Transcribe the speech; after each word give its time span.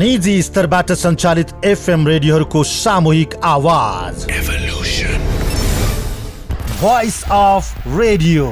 निजी 0.00 0.42
स्तरबाट 0.42 0.90
सञ्चालित 0.92 1.48
एफएम 1.64 2.06
रेडियोहरूको 2.08 2.62
सामूहिक 2.64 3.34
आवाज। 3.44 4.24
भोइस 6.80 7.22
अफ 7.30 7.88
रेडियो 7.88 8.46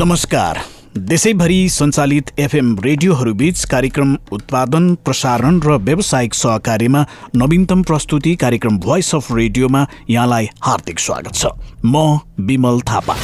नमस्कार। 0.00 0.60
देशैभरि 0.98 1.68
सञ्चालित 1.68 2.32
एफएम 2.38 2.76
रेडियोहरूबीच 2.84 3.64
कार्यक्रम 3.64 4.16
उत्पादन 4.32 4.94
प्रसारण 5.04 5.60
र 5.60 5.76
व्यावसायिक 5.80 6.34
सहकार्यमा 6.34 7.04
नवीनतम 7.36 7.82
प्रस्तुति 7.82 8.34
कार्यक्रम 8.36 8.78
भोइस 8.88 9.14
अफ 9.14 9.30
रेडियोमा 9.32 9.86
यहाँलाई 10.10 10.48
हार्दिक 10.62 10.98
स्वागत 10.98 11.34
छ। 11.34 11.46
म 11.86 12.18
विमल 12.40 12.80
थापा। 12.90 13.16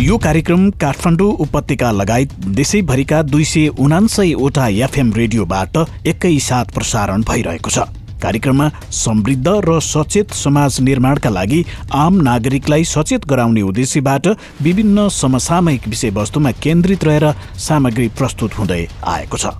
यो 0.00 0.16
कार्यक्रम 0.18 0.68
काठमाडौँ 0.70 1.28
उपत्यका 1.40 1.90
लगायत 1.90 2.32
देशैभरिका 2.56 3.20
दुई 3.22 3.44
सय 3.44 3.66
उनान्सयवटा 3.80 4.66
एफएम 4.84 5.12
रेडियोबाट 5.12 5.76
एकैसाथ 6.06 6.72
प्रसारण 6.74 7.22
भइरहेको 7.22 7.70
छ। 7.70 7.86
कार्यक्रममा 8.22 8.68
समृद्ध 8.92 9.48
र 9.64 9.78
सचेत 9.80 10.32
समाज 10.34 10.80
निर्माणका 10.80 11.30
लागि 11.30 11.64
आम 11.94 12.20
नागरिकलाई 12.22 12.84
सचेत 12.84 13.24
गराउने 13.26 13.62
उद्देश्यबाट 13.62 14.28
विभिन्न 14.62 15.08
समसामयिक 15.16 15.88
विषयवस्तुमा 15.88 16.50
केन्द्रित 16.62 17.04
रहेर 17.04 17.32
सामग्री 17.58 18.08
प्रस्तुत 18.18 18.58
हुँदै 18.58 18.86
आएको 19.04 19.36
छ। 19.36 19.54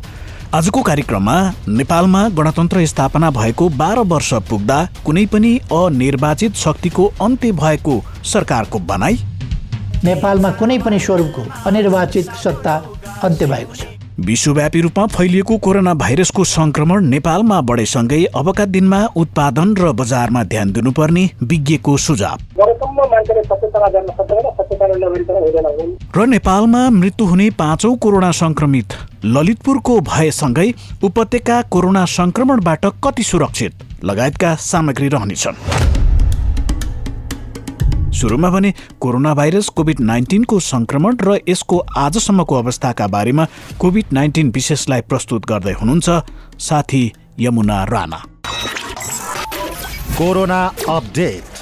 आजको 0.54 0.82
कार्यक्रममा 0.82 1.36
नेपालमा 1.68 2.28
गणतन्त्र 2.36 2.84
स्थापना 2.86 3.30
भएको 3.30 3.68
बाह्र 3.78 4.04
वर्ष 4.12 4.32
पुग्दा 4.50 4.78
कुनै 5.04 5.24
पनि 5.32 5.56
अनिर्वाचित 5.72 6.54
शक्तिको 6.56 7.06
अन्त्य 7.20 7.52
भएको 7.54 8.02
सरकारको 8.24 8.78
भनाई 8.88 9.18
नेपालमा 10.04 10.50
कुनै 10.50 10.78
पनि 10.78 10.98
स्वरूपको 11.00 11.42
अनिर्वाचित 11.66 12.30
सत्ता 12.44 12.74
अन्त्य 13.22 13.46
भएको 13.46 13.74
छ। 13.74 13.84
विश्वव्यापी 14.20 14.80
रूपमा 14.80 15.06
फैलिएको 15.06 15.56
कोरोना 15.58 15.92
भाइरसको 15.94 16.44
संक्रमण 16.44 17.04
नेपालमा 17.04 17.60
बढेसँगै 17.60 18.24
अबका 18.24 18.64
दिनमा 18.64 19.00
उत्पादन 19.16 19.74
र 19.76 19.92
बजारमा 19.92 20.42
ध्यान 20.44 20.72
दिनुपर्ने 20.72 21.28
विज्ञको 21.42 21.96
सुझाव। 21.96 22.38
र 26.16 26.26
नेपालमा 26.26 26.88
मृत्यु 26.90 27.26
हुने 27.26 27.50
पाँचौं 27.50 27.94
कोरोना 27.96 28.30
संक्रमित 28.32 28.92
ललितपुरको 29.24 30.00
भएसँगै 30.00 30.72
उपत्यका 31.02 31.62
कोरोना 31.62 32.04
संक्रमणबाट 32.04 32.86
कति 33.04 33.22
सुरक्षित 33.22 33.72
लगायतका 34.04 34.54
सामग्री 34.54 35.08
रहनेछन्। 35.08 36.05
सुरुमा 38.16 38.50
भने 38.50 38.72
कोरोना 39.00 39.34
भाइरस 39.34 39.68
कोभिड 39.68 40.00
नाइन्टिनको 40.00 40.60
संक्रमण 40.60 41.16
र 41.20 41.38
यसको 41.48 41.78
आजसम्मको 41.96 42.54
अवस्थाका 42.54 43.06
बारेमा 43.06 43.46
कोभिड 43.78 44.12
नाइन्टिन 44.12 44.50
विशेषलाई 44.50 45.00
प्रस्तुत 45.00 45.46
गर्दै 45.46 45.72
हुनुहुन्छ 45.72 46.08
साथी 46.60 47.12
यमुना 47.40 47.84
राणा। 47.84 48.22
Corona 50.18 50.60
update. 50.88 51.55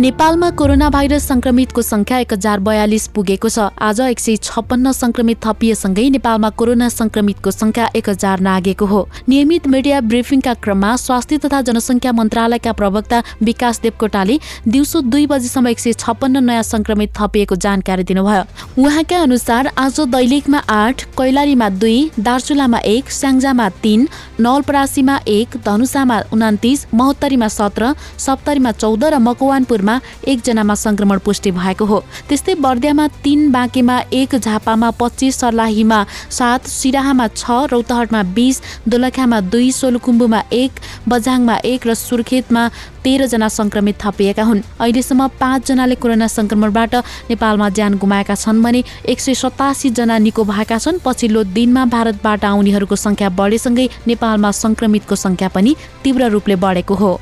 नेपालमा 0.00 0.48
कोरोना 0.52 0.88
भाइरस 0.90 1.26
संक्रमितको 1.28 1.82
संख्या 1.82 2.18
एक 2.18 2.32
हजार 2.32 2.60
बयालिस 2.60 3.06
पुगेको 3.08 3.48
छ। 3.48 3.58
आज 3.80 4.00
एक 4.02 4.18
सय 4.20 4.36
छप्पन्न 4.38 4.92
संक्रमित 4.92 5.38
थपिएसँगै 5.44 6.08
नेपालमा 6.10 6.50
कोरोना 6.52 6.88
संक्रमितको 6.88 7.50
संख्या 7.50 7.88
एक 7.96 8.08
हजार 8.08 8.40
नागेको 8.40 8.86
हो। 8.86 9.00
नियमित 9.28 9.66
मिडिया 9.66 10.00
ब्रिफिङका 10.02 10.54
क्रममा 10.54 10.94
स्वास्थ्य 10.96 11.38
तथा 11.38 11.60
जनसङ्ख्या 11.62 12.12
मन्त्रालयका 12.12 12.72
प्रवक्ता 12.72 13.22
विकास 13.42 13.80
देवकोटाले 13.82 14.38
दिउँसो 14.68 15.00
दुई 15.08 15.26
बजीसम्म 15.26 15.68
एक 15.68 15.80
सय 15.80 15.92
छप्पन्न 15.94 16.44
नयाँ 16.44 16.62
संक्रमित 16.64 17.14
थपिएको 17.16 17.56
जानकारी 17.56 18.04
दिनुभयो। 18.04 18.44
उहाँका 18.76 19.22
अनुसार 19.22 19.70
आज 19.78 20.00
दैलेखमा 20.12 20.58
आठ 20.76 21.04
कैलालीमा 21.16 21.68
दुई 21.78 21.96
दार्चुलामा 22.20 22.78
एक 22.84 23.10
स्याङ्जामा 23.12 23.68
तीन 23.80 24.06
नवलपरासीमा 24.40 25.16
एक 25.38 25.56
धनुषामा 25.64 26.20
उनातिस 26.32 26.86
महोत्तरीमा 26.94 27.48
सत्र 27.48 27.94
सप्तरीमा 28.26 28.72
चौध 28.74 29.04
र 29.06 29.24
मकवानपुर 29.30 29.84
मा 29.86 30.00
एकजनामा 30.26 30.74
संक्रमण 30.76 31.18
पुष्टि 31.24 31.50
भएको 31.52 31.84
हो। 31.84 31.98
त्यस्तै 32.28 32.54
बर्दियामा 32.56 33.06
तीन 33.24 33.50
बाँकेमा 33.52 33.98
एक 34.12 34.34
झापामा 34.36 34.90
पच्चिस 35.00 35.40
सर्लाहीमा 35.40 36.04
सात 36.30 36.66
सिराहामा 36.68 37.26
छ 37.30 37.70
रौतहटमा 37.72 38.22
बिस 38.36 38.60
दोलखामा 38.88 39.40
दुई 39.52 39.70
सोलुखुम्बुमा 39.72 40.42
एक 40.52 40.80
बझाङमा 41.08 41.56
एक 41.64 41.86
र 41.86 41.94
सुर्खेतमा 41.96 42.68
तेह्रजना 43.04 43.48
संक्रमित 43.50 43.96
थपिएका 44.02 44.42
हुन्। 44.42 44.60
अहिलेसम्म 44.80 45.26
पाँचजनाले 45.40 45.94
कोरोना 45.94 46.26
संक्रमणबाट 46.28 46.94
नेपालमा 47.30 47.68
ज्यान 47.70 47.94
गुमाएका 48.02 48.34
छन् 48.34 48.62
भने 48.62 48.82
एक 49.06 49.20
सय 49.20 49.34
सतासी 49.34 49.90
जना 49.94 50.18
निको 50.18 50.44
भएका 50.44 50.78
छन्। 50.78 50.98
पछिल्लो 51.06 51.44
दिनमा 51.54 51.84
भारतबाट 51.86 52.44
आउनेहरूको 52.44 52.96
संख्या 52.96 53.28
बढेसँगै 53.38 53.88
नेपालमा 54.06 54.50
संक्रमितको 54.62 55.14
संख्या 55.16 55.48
पनि 55.54 55.76
तीव्र 56.02 56.30
रूपले 56.34 56.56
बढेको 56.58 56.94
हो। 56.94 57.12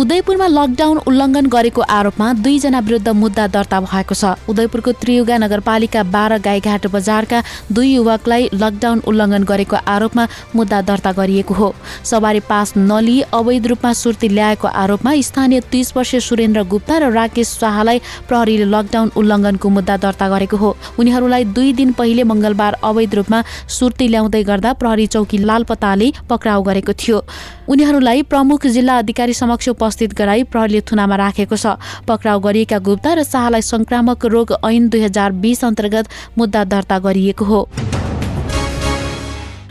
उदयपुरमा 0.00 0.46
लकडाउन 0.48 0.98
उल्लङ्घन 1.08 1.46
गरेको 1.52 1.82
आरोपमा 1.92 2.26
दुईजना 2.40 2.78
विरुद्ध 2.80 3.08
मुद्दा 3.12 3.46
दर्ता 3.52 3.80
भएको 3.84 4.14
छ। 4.16 4.24
उदयपुरको 4.48 4.92
त्रियुगा 4.96 5.36
नगरपालिका 5.44 6.02
बाह्र 6.14 6.38
गाईघाट 6.40 6.86
बजारका 6.88 7.38
दुई 7.68 7.88
युवकलाई 8.00 8.48
लकडाउन 8.62 8.98
उल्लङ्घन 9.04 9.44
गरेको 9.44 9.76
आरोपमा 9.76 10.24
मुद्दा 10.56 10.80
दर्ता 10.88 11.12
गरिएको 11.20 11.54
हो। 11.54 11.68
सवारी 12.10 12.40
पास 12.48 12.72
नलिई 12.80 13.20
अवैध 13.28 13.66
रूपमा 13.66 13.92
सुर्ती 13.92 14.28
ल्याएको 14.32 14.68
आरोपमा 14.82 15.12
स्थानीय 15.20 15.60
तीस 15.68 15.92
वर्षीय 15.96 16.20
सुरेन्द्र 16.28 16.64
गुप्ता 16.72 16.96
र 16.96 17.12
राकेश 17.12 17.48
शाहलाई 17.60 18.00
प्रहरीले 18.24 18.72
लकडाउन 18.72 19.12
उल्लङ्घनको 19.20 19.68
मुद्दा 19.68 19.96
दर्ता 20.00 20.28
गरेको 20.32 20.56
हो। 20.56 20.70
उनीहरूलाई 20.96 21.44
दुई 21.52 21.72
दिन 21.76 21.92
पहिले 22.00 22.24
मङ्गलबार 22.24 22.80
अवैध 22.88 23.14
रूपमा 23.20 23.44
सुर्ती 23.68 24.08
ल्याउँदै 24.08 24.42
गर्दा 24.48 24.72
प्रहरी 24.80 25.06
चौकी 25.12 25.44
लालपताले 25.44 26.08
पक्राउ 26.24 26.62
गरेको 26.62 26.92
थियो। 26.96 27.20
उनीहरूलाई 27.68 28.22
प्रमुख 28.26 28.66
जिल्ला 28.66 28.98
अधिकारी 28.98 29.34
समक्ष 29.34 29.68
उपस्थित 29.90 30.14
गराई 30.14 30.42
प्रहरीले 30.46 30.80
थुनामा 30.86 31.16
राखेको 31.18 31.56
छ। 31.56 31.74
पक्राउ 32.06 32.38
गरिएका 32.40 32.78
गुप्ता 32.78 33.10
र 33.12 33.26
शाहलाई 33.26 33.62
संक्रामक 33.64 34.24
रोग 34.30 34.54
ऐन 34.62 34.88
दुई 34.88 35.02
हजार 35.02 35.32
बिस 35.42 35.64
अन्तर्गत 35.66 36.38
मुद्दा 36.38 36.64
दर्ता 36.70 36.98
गरिएको 37.02 37.44
हो। 37.44 37.60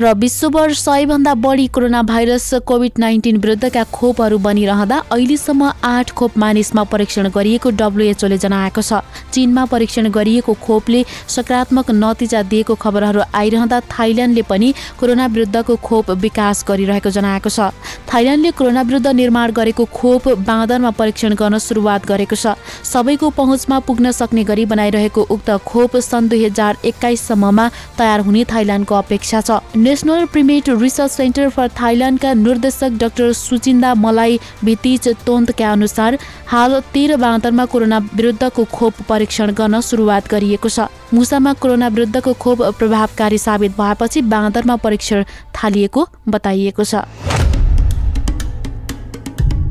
र 0.02 0.14
विश्वभर 0.16 0.74
सयभन्दा 0.74 1.34
बढी 1.36 1.66
कोरोना 1.68 2.02
भाइरस 2.02 2.54
कोभिड 2.64 3.00
नाइन्टिन 3.00 3.38
विरुद्धका 3.38 3.84
खोपहरू 3.92 4.38
बनिरहँदा 4.40 4.98
अहिलेसम्म 5.12 5.72
आठ 5.84 6.12
खोप 6.16 6.38
मानिसमा 6.40 6.84
परीक्षण 6.88 7.28
गरिएको 7.30 7.70
डब्लुएचओले 7.76 8.38
जनाएको 8.38 8.82
छ। 8.82 9.04
चीनमा 9.34 9.66
परीक्षण 9.66 10.10
गरिएको 10.10 10.54
खोपले 10.56 11.04
सकारात्मक 11.28 11.92
नतिजा 11.94 12.44
दिएको 12.48 12.76
खबरहरू 12.76 13.22
आइरहँदा 13.36 13.80
थाइल्यान्डले 13.92 14.42
पनि 14.48 14.74
कोरोना 15.00 15.26
विरुद्धको 15.36 15.76
खोप 15.84 16.12
विकास 16.24 16.64
गरिरहेको 16.70 17.10
जनाएको 17.12 17.50
छ। 17.50 17.60
थाइल्यान्डले 18.08 18.52
कोरोना 18.56 18.82
विरुद्ध 18.82 19.08
निर्माण 19.20 19.52
गरेको 19.52 19.86
खोप 19.92 20.28
बाँदरमा 20.48 20.92
परीक्षण 20.96 21.36
गर्न 21.36 21.58
सुरुवात 21.60 22.08
गरेको 22.08 22.40
छ। 22.40 22.56
सबैको 22.88 23.30
पहुँचमा 23.36 23.80
पुग्न 23.84 24.12
सक्ने 24.16 24.44
गरी 24.48 24.66
बनाइरहेको 24.66 25.28
उक्त 25.30 25.52
खोप 25.68 25.98
सन् 26.00 26.30
दुई 26.30 26.46
हजार 26.46 26.78
एक्काइससम्ममा 26.86 27.70
तयार 28.00 28.20
हुने 28.24 28.46
थाइल्यान्डको 28.48 28.96
अपेक्षा 28.96 29.42
छ। 29.42 29.60
National 29.90 30.26
primate 30.26 30.68
research 30.72 31.12
centre 31.12 31.50
for 31.50 31.68
थाइल्यान्डका 31.80 32.34
निर्देशक 32.34 32.98
डाक्टर 33.02 33.32
सुचिन्दा 33.34 33.94
मलाई 33.96 34.38
भितिज 34.64 35.08
तोन्तका 35.26 35.72
अनुसार 35.72 36.18
हाल 36.48 36.80
तेह्र 36.94 37.18
बाहत्तरमा 37.18 37.66
कोरोना 37.66 37.98
विरुद्धको 38.14 38.66
खोप 38.74 39.02
परीक्षण 39.10 39.52
गर्न 39.54 39.80
सुरुवात 39.82 40.28
गरिएको 40.30 40.70
छ। 40.70 40.86
मुसामा 41.14 41.54
कोरोना 41.58 41.88
विरुद्धको 41.90 42.34
खोप 42.38 42.62
प्रभावकारी 42.78 43.38
साबित 43.40 43.72
भएपछि 43.82 44.22
बाँदरमा 44.30 44.76
परीक्षण 44.86 45.24
थालिएको 45.58 46.08
बताइएको 46.30 46.84
छ। 46.84 46.94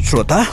श्रोता 0.03 0.45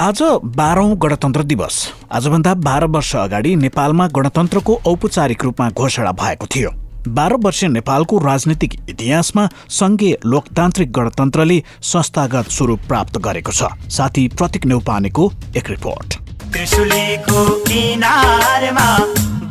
आज 0.00 0.22
बाह्रौं 0.56 0.92
गणतन्त्र 0.96 1.42
दिवस। 1.44 1.86
आजभन्दा 2.10 2.54
बाह्र 2.66 2.94
वर्ष 2.96 3.16
अगाडि 3.28 3.56
नेपालमा 3.68 4.06
गणतन्त्रको 4.16 4.80
औपचारिक 4.86 5.44
रूपमा 5.44 5.70
घोषणा 5.70 6.12
भएको 6.22 6.46
थियो। 6.54 6.70
बाह्र 7.08 7.34
वर्ष 7.34 7.64
नेपालको 7.64 8.18
राजनीतिक 8.18 8.74
इतिहासमा 8.88 9.48
सङ्घीय 9.68 10.16
लोकतान्त्रिक 10.26 10.92
गणतन्त्रले 10.92 11.62
संस्थागत 11.82 12.50
स्वरूप 12.50 12.80
प्राप्त 12.88 13.18
गरेको 13.18 13.52
छ। 13.52 13.62
साथी 13.88 14.28
प्रतीक 14.28 14.66
नेउपानेको 14.66 15.32
एक 15.56 15.70
रिपोर्ट। 15.70 16.29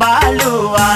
बालुवा 0.01 0.87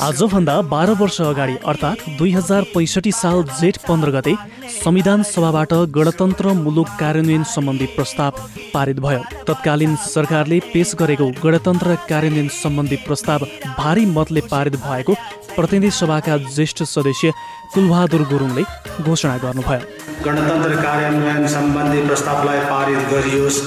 आजभन्दा 0.00 0.54
बाह्र 0.70 0.90
वर्ष 1.00 1.20
अगाडि 1.20 1.56
अर्थात् 1.66 2.04
दुई 2.18 2.30
हजार 2.32 2.62
पैँसठी 2.74 3.12
साल 3.12 3.42
जेठ 3.60 3.76
पन्ध्र 3.88 4.10
गते 4.10 4.34
संविधान 4.74 5.22
सभाबाट 5.22 5.72
गणतन्त्र 5.96 6.52
मुलुक 6.54 6.88
कार्यान्वयन 7.00 7.44
सम्बन्धी 7.54 7.86
प्रस्ताव 7.96 8.32
पारित 8.74 8.98
भयो। 9.00 9.22
तत्कालीन 9.48 9.92
सरकारले 10.04 10.58
पेश 10.72 10.94
गरेको 11.00 11.26
गणतन्त्र 11.44 11.88
कार्यान्वयन 12.08 12.48
सम्बन्धी 12.54 12.96
प्रस्ताव 13.06 13.40
भारी 13.78 14.04
मतले 14.16 14.40
पारित 14.50 14.76
भएको 14.86 15.12
प्रतिनिधि 15.56 15.90
सभाका 15.90 16.34
ज्येष्ठ 16.54 16.78
सदस्य 16.94 17.26
कुलबहादुर 17.74 18.22
गुरुङले 18.32 18.62
घोषणा 19.02 19.36
गर्नुभयो। 19.44 19.80
गणतन्त्र 20.24 20.72
कार्यान्वयन 20.82 21.46
सम्बन्धी 21.48 22.00
प्रस्तावलाई 22.06 22.60
पारित 22.72 23.00
गरियोस्। 23.12 23.58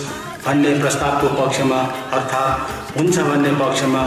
भन्ने 0.46 0.70
प्रस्तावको 0.80 1.28
पक्षमा 1.38 1.80
अर्थात् 2.18 2.98
हुन्छ 2.98 3.18
भन्ने 3.30 3.52
पक्षमा 3.60 4.02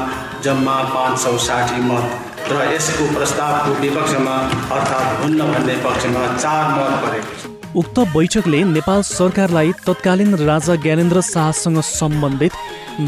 जम्मा 0.44 0.76
पाँच 0.94 1.18
सौ 1.18 1.36
साठी 1.46 1.80
मत 1.88 2.50
र 2.50 2.62
यसको 2.74 3.04
प्रस्तावको 3.14 3.70
विपक्षमा 3.82 4.36
अर्थात् 4.76 5.20
हुन्न 5.22 5.52
भन्ने 5.52 5.76
पक्षमा 5.84 6.22
चार 6.36 6.64
मत 6.74 6.92
परेको 7.04 7.32
छ। 7.38 7.52
उक्त 7.76 7.98
बैठकले 8.14 8.62
नेपाल 8.64 9.00
सरकारलाई 9.04 9.72
तत्कालीन 9.86 10.34
राजा 10.42 10.74
ज्ञानेन्द्र 10.82 11.20
शाहसँग 11.28 11.80
सम्बन्धित 11.82 12.52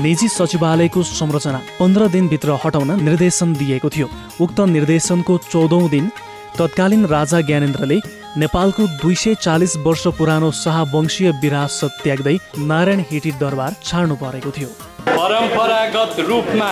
निजी 0.03 0.29
सचिवालयको 0.29 1.03
संरचना 1.11 1.61
पन्ध्र 1.81 2.09
दिनभित्र 2.15 2.59
हटाउन 2.65 2.91
निर्देशन 3.03 3.53
दिएको 3.55 3.89
थियो। 3.97 4.09
उक्त 4.45 4.61
निर्देशनको 4.77 5.39
चौधौँ 5.51 5.89
दिन 5.91 6.11
तत्कालीन 6.59 7.05
राजा 7.07 7.41
ज्ञानेन्द्रले 7.49 7.99
नेपालको 8.39 8.87
दुई 9.03 9.15
सय 9.15 9.35
चालिस 9.41 9.77
वर्ष 9.87 10.07
पुरानो 10.19 10.51
शाहवंशीय 10.63 11.31
विरासत 11.43 12.03
त्याग्दै 12.05 12.37
नारायण 12.71 13.01
हिटी 13.11 13.33
दरबार 13.41 13.77
छाड्नु 13.85 14.17
परेको 14.17 14.51
थियो। 14.51 14.71
परम्परागत 15.09 16.19
रूपमा 16.29 16.71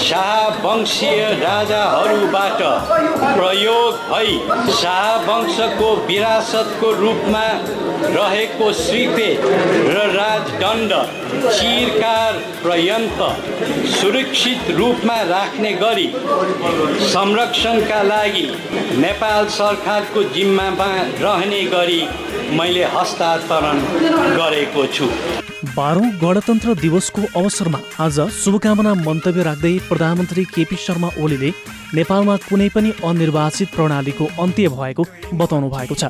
शाहवंशीय 0.00 1.22
राजाहरूबाट 1.40 2.62
प्रयोग 3.36 3.94
भई 4.10 4.38
शाहवंशको 4.80 5.88
विरासतको 6.06 6.90
रूपमा 7.00 7.44
रहेको 8.16 8.72
श्रीफे 8.74 9.28
र 9.86 10.06
राजदण्ड 10.12 10.92
चिरकार 11.50 12.38
पर्यन्त 12.64 13.20
सुरक्षित 13.96 14.70
रूपमा 14.78 15.20
राख्ने 15.30 15.72
गरी 15.82 16.08
संरक्षणका 17.12 18.02
लागि 18.02 18.46
नेपाल 19.04 19.46
सरकारको 19.58 20.22
जिम्मामा 20.34 20.90
रहने 21.22 21.62
गरी 21.76 22.02
मैले 22.58 22.84
हस्तान्तरण 22.96 23.80
गरेको 24.36 24.86
छु। 24.94 25.08
बाह्रौँ 25.60 26.10
गणतन्त्र 26.20 26.74
दिवसको 26.74 27.22
अवसरमा 27.36 27.78
आज 28.00 28.18
शुभकामना 28.34 28.92
मन्तव्य 28.96 29.42
राख्दै 29.42 29.72
प्रधानमन्त्री 29.88 30.44
केपी 30.54 30.76
शर्मा 30.76 31.08
ओलीले 31.20 31.50
नेपालमा 31.94 32.36
कुनै 32.48 32.68
पनि 32.74 32.92
अनिर्वाचित 33.04 33.68
प्रणालीको 33.74 34.24
अन्त्य 34.40 34.68
भएको 34.72 35.04
बताउनु 35.36 35.68
भएको 35.68 35.94
छ। 35.94 36.04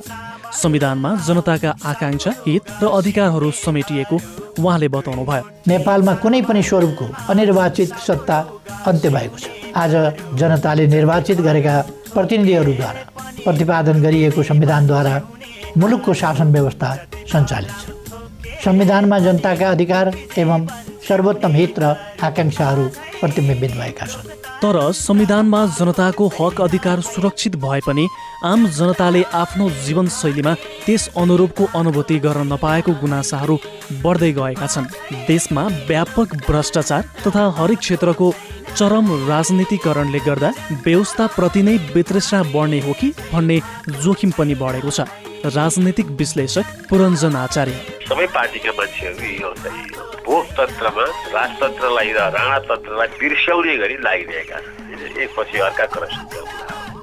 संविधानमा 0.54 1.10
जनताका 1.26 1.70
आकाङ्क्षा 1.82 2.30
हित 2.46 2.70
र 2.82 2.86
अधिकारहरू 2.98 3.50
समेटिएको 3.64 4.16
उहाँले 4.62 4.88
बताउनु 4.94 5.24
भयो। 5.26 5.44
नेपालमा 5.66 6.14
कुनै 6.22 6.42
पनि 6.46 6.62
स्वरूपको 6.62 7.06
अनिर्वाचित 7.30 7.94
सत्ता 8.06 8.38
अन्त्य 8.86 9.10
भएको 9.10 9.38
छ। 9.38 9.46
आज 9.74 9.92
जनताले 10.38 10.86
निर्वाचित 10.96 11.40
गरेका 11.42 11.74
प्रतिनिधिहरूद्वारा 12.14 13.02
प्रतिपादन 13.44 14.02
गरिएको 14.02 14.42
संविधानद्वारा 14.42 15.14
मुलुकको 15.76 16.14
शासन 16.22 16.52
व्यवस्था 16.52 16.88
सञ्चालित 17.32 17.74
छ। 17.80 17.89
संविधानमा 18.64 19.18
जनताका 19.18 19.70
अधिकार 19.70 20.12
एवं 20.38 20.66
सर्वोत्तम 21.08 21.52
हित 21.52 21.78
र 21.78 21.94
आकाङ्क्षाहरू 22.22 22.84
प्रतिबिम्बित 23.20 23.72
भएका 23.72 24.06
छन्। 24.06 24.28
तर 24.62 24.76
संविधानमा 24.92 25.60
जनताको 25.78 26.26
हक 26.38 26.60
अधिकार 26.60 27.00
सुरक्षित 27.02 27.56
भए 27.56 27.80
पनि 27.86 28.06
आम 28.44 28.66
जनताले 28.78 29.22
आफ्नो 29.34 29.68
जीवनशैलीमा 29.86 30.54
त्यस 30.84 31.08
अनुरूपको 31.16 31.64
अनुभूति 31.78 32.18
गर्न 32.18 32.52
नपाएको 32.52 32.92
गुनासाहरू 33.00 33.56
बढ्दै 34.04 34.32
गएका 34.32 34.66
छन्। 34.66 34.92
देशमा 35.26 35.64
व्यापक 35.88 36.36
भ्रष्टाचार 36.46 37.02
तथा 37.26 37.46
हरेक 37.58 37.78
क्षेत्रको 37.78 38.32
चरम 38.76 39.06
राजनीतिकरणले 39.28 40.20
गर्दा 40.26 40.52
व्यवस्थाप्रति 40.84 41.62
नै 41.62 41.76
वितृष्णा 41.94 42.42
बढ्ने 42.52 42.80
हो 42.80 42.92
कि 43.00 43.08
भन्ने 43.32 43.60
जोखिम 44.02 44.30
पनि 44.38 44.54
बढेको 44.54 44.90
छ। 44.90 45.08
राजनीतिक 45.44 46.06
विश्लेषक 46.20 46.66
पुरञ्जन 46.88 47.36
आचार्य। 47.36 48.04
सबै 48.08 48.26
पार्टीका 48.36 48.72
मान्छेहरू 48.76 49.26
यो 49.40 49.52
चाहिँ 49.62 49.84
भोगतन्त्रमा 50.26 51.04
राजतन्त्रलाई 51.34 52.10
र 52.12 52.18
राणातन्त्रलाई 52.36 53.08
बिर्स्याउने 53.20 53.76
गरी 53.76 53.96
लागिरहेका 54.04 54.58
छन्। 54.60 55.16
एकपछि 55.24 55.58
अर्का 55.58 55.86
करप्सन 55.94 56.24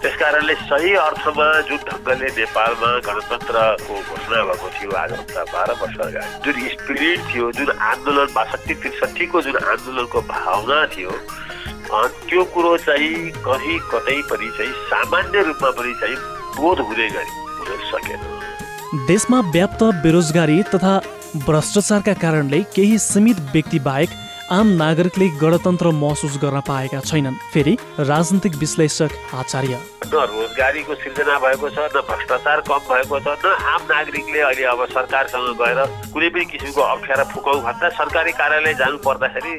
त्यस 0.02 0.16
कारणले 0.22 0.56
सही 0.70 0.94
अर्थमा 0.94 1.48
जुन 1.68 1.82
ढङ्गले 1.90 2.28
नेपालमा 2.38 2.90
गणतन्त्रको 3.08 3.94
घोषणा 4.06 4.40
भएको 4.46 4.68
थियो 4.78 4.92
आजभन्दा 5.02 5.44
बाह्र 5.54 5.72
वर्ष 5.82 5.98
अगाडि। 6.06 6.30
जुन 6.46 6.58
स्पिरिट 6.78 7.20
थियो 7.34 7.52
जुन 7.58 7.70
आन्दोलन 7.74 8.30
बासठी 8.38 8.74
त्रिसठीको 8.86 9.42
जुन 9.42 9.58
आन्दोलनको 9.58 10.22
भावना 10.30 10.86
थियो 10.94 11.12
त्यो 11.90 12.44
कुरो 12.54 12.78
चाहिँ 12.86 13.32
कहीँ 13.48 13.80
कतै 13.92 14.22
पनि 14.30 14.48
चाहिँ 14.58 14.74
सामान्य 14.94 15.44
रूपमा 15.50 15.70
पनि 15.74 15.94
चाहिँ 16.02 16.16
बोध 16.60 16.80
हुने 16.86 17.10
गरी 17.10 17.47
सकेन। 17.88 19.06
देशमा 19.08 19.40
व्याप्त 19.54 19.84
बेरोजगारी 20.04 20.62
तथा 20.74 21.00
भ्रष्टाचारका 21.36 22.14
कारणले 22.14 22.62
केही 22.76 22.98
सीमित 23.00 23.40
व्यक्ति 23.54 23.80
बाहेक 23.80 24.10
आम 24.52 24.68
नागरिकले 24.80 25.28
गणतन्त्र 25.40 25.90
महसुस 25.92 26.38
गर्न 26.42 26.60
पाएका 26.68 27.00
छैनन्। 27.02 27.36
फेरि 27.54 27.74
राजनीतिक 28.00 28.56
विश्लेषक 28.56 29.12
आचार्य। 29.36 29.80
न 30.08 30.24
रोजगारीको 30.32 30.96
सृजना 30.96 31.36
भएको 31.40 31.70
छ 31.70 31.80
न 31.92 32.00
भ्रष्टाचार 32.08 32.62
कम 32.64 32.80
भएको 32.88 33.20
छ 33.20 33.28
न 33.44 33.52
आम 33.68 33.82
नागरिकले 33.92 34.40
अहिले 34.40 34.64
अब 34.72 34.86
सरकारसँग 34.88 35.52
गएर 35.60 35.80
कुनै 36.14 36.30
पनि 36.32 36.46
किसिमको 36.48 36.82
अप्ठ्यारा 36.82 37.24
फुकाउ 37.34 37.60
भन्दा 37.68 37.90
सरकारी 38.00 38.32
कार्यालय 38.40 38.74
जानु 38.80 38.98
पर्दाखेरि 39.04 39.54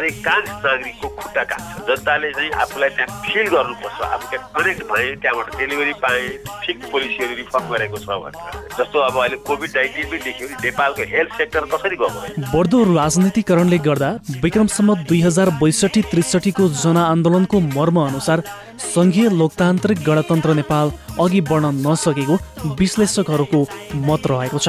अधिकांश 0.00 0.48
नागरिकको 0.64 1.08
खुट्टा 1.20 1.44
काट्छ 1.44 1.84
जनताले 1.90 2.32
चाहिँ 2.32 2.50
आफूलाई 2.64 2.88
त्यहाँ 2.96 3.20
फिल 3.28 3.46
गर्नुपर्छ। 3.52 4.00
आफू 4.00 4.24
त्यहाँ 4.30 4.48
कनेक्ट 4.56 4.82
भए 4.88 5.06
त्यहाँबाट 5.20 5.48
डेलिभरी 5.60 5.92
पाए 6.00 6.24
ठिक 6.64 6.88
पोलिसीहरू 6.88 7.34
रिफर्म 7.36 7.68
गरेको 7.74 7.96
छ 8.00 8.08
भनेर। 8.24 8.72
जस्तो 8.80 8.98
अब 9.04 9.20
अहिले 9.20 9.36
कोभिड 9.44 9.70
नाइन्टिन 9.76 10.08
पनि 10.08 10.24
देख्यो 10.24 10.48
नेपालको 10.64 11.02
हेल्थ 11.12 11.32
सेक्टर 11.36 11.62
कसरी 11.76 11.96
गएको? 12.00 12.20
बढ्दो 12.56 12.78
राजनीतिकरणले 12.96 13.78
गर्दा 13.90 14.10
विक्रमसम्म 14.42 14.94
दुई 15.08 15.20
हजार 15.20 15.50
बैसठी 15.60 16.02
त्रिसठीको 16.10 16.68
जनआन्दोलनको 16.82 17.60
मर्म 17.60 17.96
अनुसार 18.00 18.42
सङ्घीय 18.84 19.28
लोकतान्त्रिक 19.40 19.98
गणतन्त्र 20.06 20.54
नेपाल 20.54 20.92
अघि 21.20 21.40
बढ्न 21.50 21.66
नसकेको 21.86 22.34
विश्लेषकहरूको 22.78 23.60
मत 24.06 24.22
रहेको 24.32 24.58
छ। 24.58 24.68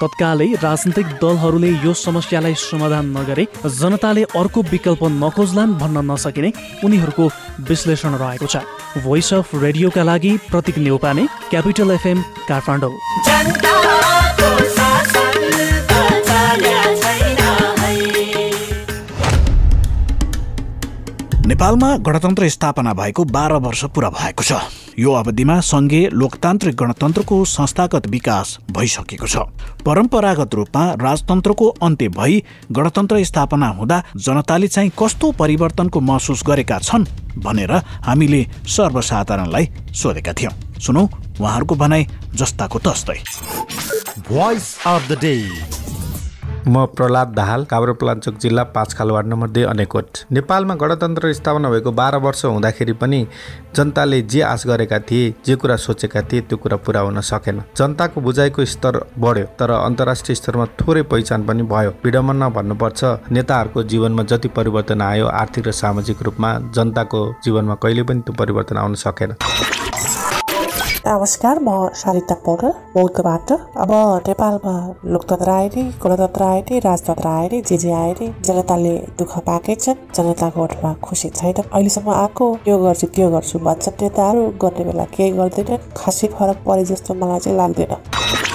तत्कालै 0.00 0.46
राजनीतिक 0.62 1.06
दलहरूले 1.22 1.70
यो 1.84 1.92
समस्यालाई 2.00 2.54
समाधान 2.58 3.06
नगरे 3.16 3.44
जनताले 3.78 4.22
अर्को 4.40 4.62
विकल्प 4.72 5.02
नखोज्लान् 5.14 5.76
भन्न 5.80 6.04
नसकिने 6.10 6.50
उनीहरूको 6.86 7.24
विश्लेषण 7.70 8.12
रहेको 8.22 8.46
छ। 8.46 8.56
भोइस 9.04 9.32
अफ 9.34 9.54
रेडियोका 9.64 10.02
लागि 10.10 10.32
प्रतीक 10.50 10.78
नेउपाने 10.86 11.26
क्यापिटल 11.50 11.90
एफएम 11.90 12.22
काठमाडौँ। 12.48 12.94
नेपालमा 21.48 21.96
गणतन्त्र 22.04 22.48
स्थापना 22.48 22.92
भएको 22.92 23.24
बाह्र 23.24 23.54
वर्ष 23.64 23.84
पुरा 23.96 24.08
भएको 24.12 24.42
छ। 24.44 24.52
यो 25.00 25.12
अवधिमा 25.12 25.60
सङ्घीय 25.64 26.08
लोकतान्त्रिक 26.12 26.74
गणतन्त्रको 26.76 27.36
संस्थागत 27.48 28.06
विकास 28.06 28.58
भइसकेको 28.68 29.26
छ। 29.26 29.48
परम्परागत 29.80 30.54
रूपमा 30.54 30.82
राजतन्त्रको 31.00 31.66
अन्त्य 31.80 32.08
भई 32.12 32.42
गणतन्त्र 32.68 33.24
स्थापना 33.24 33.68
हुँदा 33.80 34.02
जनताले 34.16 34.68
चाहिँ 34.68 34.92
कस्तो 34.92 35.32
परिवर्तनको 35.40 36.00
महसुस 36.00 36.42
गरेका 36.46 36.78
छन् 36.84 37.08
भनेर 37.40 37.72
हामीले 38.04 38.44
सर्वसाधारणलाई 38.68 39.68
सोधेका 39.96 40.32
थियौँ। 40.32 40.52
सुनौ 40.84 41.04
उहाँहरूको 41.40 41.74
भनाइ 41.74 42.06
जस्ताको 42.36 42.78
तस्तै। 42.84 43.18
म 46.68 46.84
प्रहलाद 46.96 47.28
दाहाल 47.28 47.64
काभ्रेपलाञ्चोक 47.64 48.34
जिल्ला 48.38 48.62
पाँचखाल 48.74 49.10
वार्ड 49.10 49.26
नम्बर 49.26 49.48
दुई 49.48 49.62
अनेकोट 49.64 50.18
नेपालमा 50.32 50.74
गणतन्त्र 50.74 51.32
स्थापना 51.32 51.70
भएको 51.70 51.92
बाह्र 51.92 52.16
वर्ष 52.24 52.44
हुँदाखेरि 52.44 52.92
पनि 53.00 53.20
जनताले 53.76 54.20
जे 54.22 54.40
आश 54.42 54.66
गरेका 54.66 54.98
थिए 55.08 55.32
जे 55.46 55.56
कुरा 55.56 55.76
सोचेका 55.78 56.22
थिए 56.22 56.40
त्यो 56.40 56.58
कुरा 56.58 56.76
पुरा 56.84 57.00
हुन 57.00 57.20
सकेन। 57.22 57.62
जनताको 57.78 58.20
बुझाइको 58.20 58.64
स्तर 58.64 59.00
बढ्यो 59.18 59.44
तर 59.58 59.70
अन्तर्राष्ट्रिय 59.70 60.36
स्तरमा 60.36 60.66
थोरै 60.80 61.02
पहिचान 61.08 61.46
पनि 61.46 61.62
भयो। 61.72 61.90
विडम्बना 62.04 62.48
भन्नुपर्छ 62.58 63.04
नेताहरूको 63.32 63.82
जीवनमा 63.84 64.22
जति 64.28 64.48
परिवर्तन 64.58 65.02
आयो 65.02 65.26
आर्थिक 65.42 65.68
र 65.68 65.72
सामाजिक 65.72 66.22
रूपमा 66.22 66.52
जनताको 66.76 67.20
जीवनमा 67.44 67.74
कहिले 67.82 68.02
पनि 68.02 68.20
त्यो 68.20 68.34
परिवर्तन 68.38 68.76
आउन 68.76 68.94
सकेन। 69.06 69.34
नमस्कार 71.06 71.58
म 71.62 71.70
सरिता 71.94 72.34
पौडेल 72.44 72.70
बौद्धबाट 72.94 73.50
अब 73.82 73.90
नेपालमा 74.28 74.72
लोकतन्त्र 75.12 75.50
आए 75.50 75.68
नि 75.74 75.82
गणतन्त्र 76.04 76.42
आए 76.42 76.60
नि 76.70 76.78
राजतन्त्र 76.78 77.28
आए 77.28 77.48
नि 77.52 77.60
जे 77.68 77.76
जे 77.78 77.92
आए 77.92 78.12
नि 78.20 78.28
जनताले 78.46 78.96
दुःख 79.18 79.38
पाएकै 79.46 79.74
छन् 79.84 80.02
जनताको 80.16 80.62
ओठमा 80.64 80.92
खुसी 81.04 81.28
छैन 81.38 81.62
अहिलेसम्म 81.62 82.10
आएको 82.16 82.50
यो 82.68 82.78
गर्छु 82.82 83.06
त्यो 83.14 83.30
गर्छु 83.30 83.58
भन्छन् 83.66 84.02
नेताहरू 84.02 84.44
गर्ने 84.60 84.90
बेला 84.90 85.04
केही 85.14 85.30
गर्दैन 85.38 85.90
खासै 85.96 86.34
फरक 86.36 86.64
परे 86.66 86.84
जस्तो 86.92 87.14
मलाई 87.22 87.40
चाहिँ 87.40 87.58
लाग्दैन 87.58 88.47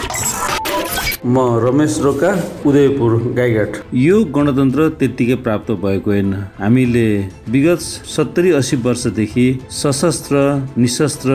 म 1.26 1.40
रमेश 1.64 1.98
रोका 2.04 2.30
उदयपुर 2.68 3.12
गाईघाट। 3.36 3.76
यो 3.96 4.24
गणतन्त्र 4.36 4.88
त्यत्तिकै 5.00 5.36
प्राप्त 5.44 5.70
भएको 5.84 6.10
होइन। 6.12 6.34
हामीले 6.60 7.06
विगत 7.48 7.82
सत्तरी 8.16 8.52
अस्सी 8.60 8.76
वर्षदेखि 8.84 9.46
सशस्त्र 9.72 10.36
निशस्त्र 10.78 11.30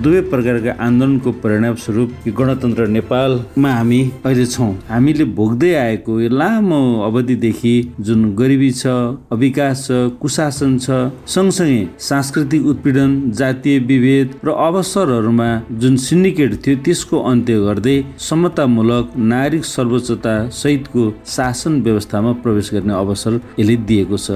दुवै 0.00 0.20
प्रकारका 0.32 0.72
आन्दोलनको 0.86 1.32
परिणाम 1.44 1.74
स्वरूप 1.84 2.26
यो 2.26 2.32
गणतन्त्र 2.38 2.86
नेपालमा 2.96 3.70
हामी 3.70 4.00
अहिले 4.24 4.46
छौँ। 4.46 4.72
हामीले 4.88 5.24
भोग्दै 5.36 5.74
आएको 5.76 6.20
यो 6.20 6.28
लामो 6.32 6.80
अवधिदेखि 7.08 7.74
जुन 8.00 8.24
गरिबी 8.40 8.70
छ 8.72 8.96
अविकास 9.36 9.84
छ 9.84 10.00
कुशासन 10.24 10.72
छ 10.78 10.88
सँगसँगै 11.34 11.84
सांस्कृतिक 12.08 12.66
उत्पीडन 12.72 13.12
जातीय 13.36 13.78
विभेद 13.92 14.40
र 14.44 14.56
अवसरहरूमा 14.68 15.50
जुन 15.84 15.96
सिन्डिकेट 16.08 16.58
थियो 16.64 16.80
त्यसको 16.84 17.22
अन्त्य 17.30 17.60
गर्दै 17.68 17.98
समतामूलक 18.30 19.12
नागरिक 19.34 19.64
सर्वोच्चता 19.64 20.32
सहितको 20.54 21.02
शासन 21.26 21.80
व्यवस्थामा 21.82 22.32
प्रवेश 22.42 22.70
गर्ने 22.74 22.94
अवसर 22.94 23.40
यसले 23.58 23.76
दिएको 23.88 24.16
छ। 24.24 24.28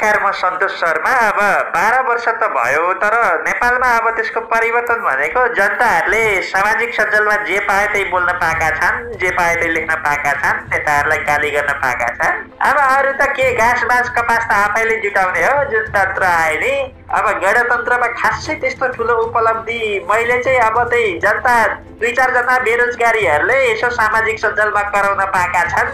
नमस्कार 0.00 0.24
म 0.24 0.30
सन्तोष 0.32 0.72
शर्मा 0.80 1.10
अब 1.22 1.38
बाह्र 1.72 1.96
वर्ष 2.08 2.26
त 2.40 2.46
भयो 2.52 2.92
तर 3.00 3.14
नेपालमा 3.44 3.88
अब 3.96 4.06
त्यसको 4.16 4.40
परिवर्तन 4.48 5.00
भनेको 5.04 5.42
जनताहरूले 5.54 6.22
सामाजिक 6.42 6.94
सञ्जालमा 6.96 7.36
जे 7.44 7.58
पाए 7.68 7.86
त्यही 7.92 8.04
बोल्न 8.08 8.32
पाएका 8.40 8.70
छन् 8.78 8.96
जे 9.20 9.30
पाए 9.36 9.54
त्यही 9.60 9.72
लेख्न 9.74 9.94
पाएका 10.06 10.32
छन् 10.40 10.62
नेताहरूलाई 10.72 11.18
गाली 11.28 11.50
गर्न 11.50 11.72
पाएका 11.84 12.08
छन्। 12.16 12.40
अब 12.68 12.76
अरू 12.80 13.12
त 13.20 13.28
के 13.36 13.52
घाँस 13.52 13.84
बाँस 13.92 14.08
कपास 14.16 14.42
त 14.48 14.52
आफैले 14.62 14.96
जुटाउने 15.04 15.44
हो 15.44 15.64
जुन 15.68 15.84
तन्त्र 15.92 16.24
आयो 16.32 16.56
नि 16.64 16.72
अब 17.18 17.24
गणतन्त्रमा 17.44 18.08
खासै 18.16 18.54
त्यस्तो 18.64 18.88
ठुलो 18.96 19.20
उपलब्धि 19.28 19.80
मैले 20.08 20.42
चाहिँ 20.42 20.60
अब 20.70 20.82
त्यही 20.88 21.18
जनता 21.26 21.54
दुई 22.00 22.12
चारजना 22.16 22.58
बेरोजगारीहरूले 22.64 23.58
यसो 23.70 23.90
सामाजिक 24.00 24.38
सञ्जालमा 24.46 24.82
कराउन 24.96 25.24
पाएका 25.36 25.62
छन्। 25.72 25.88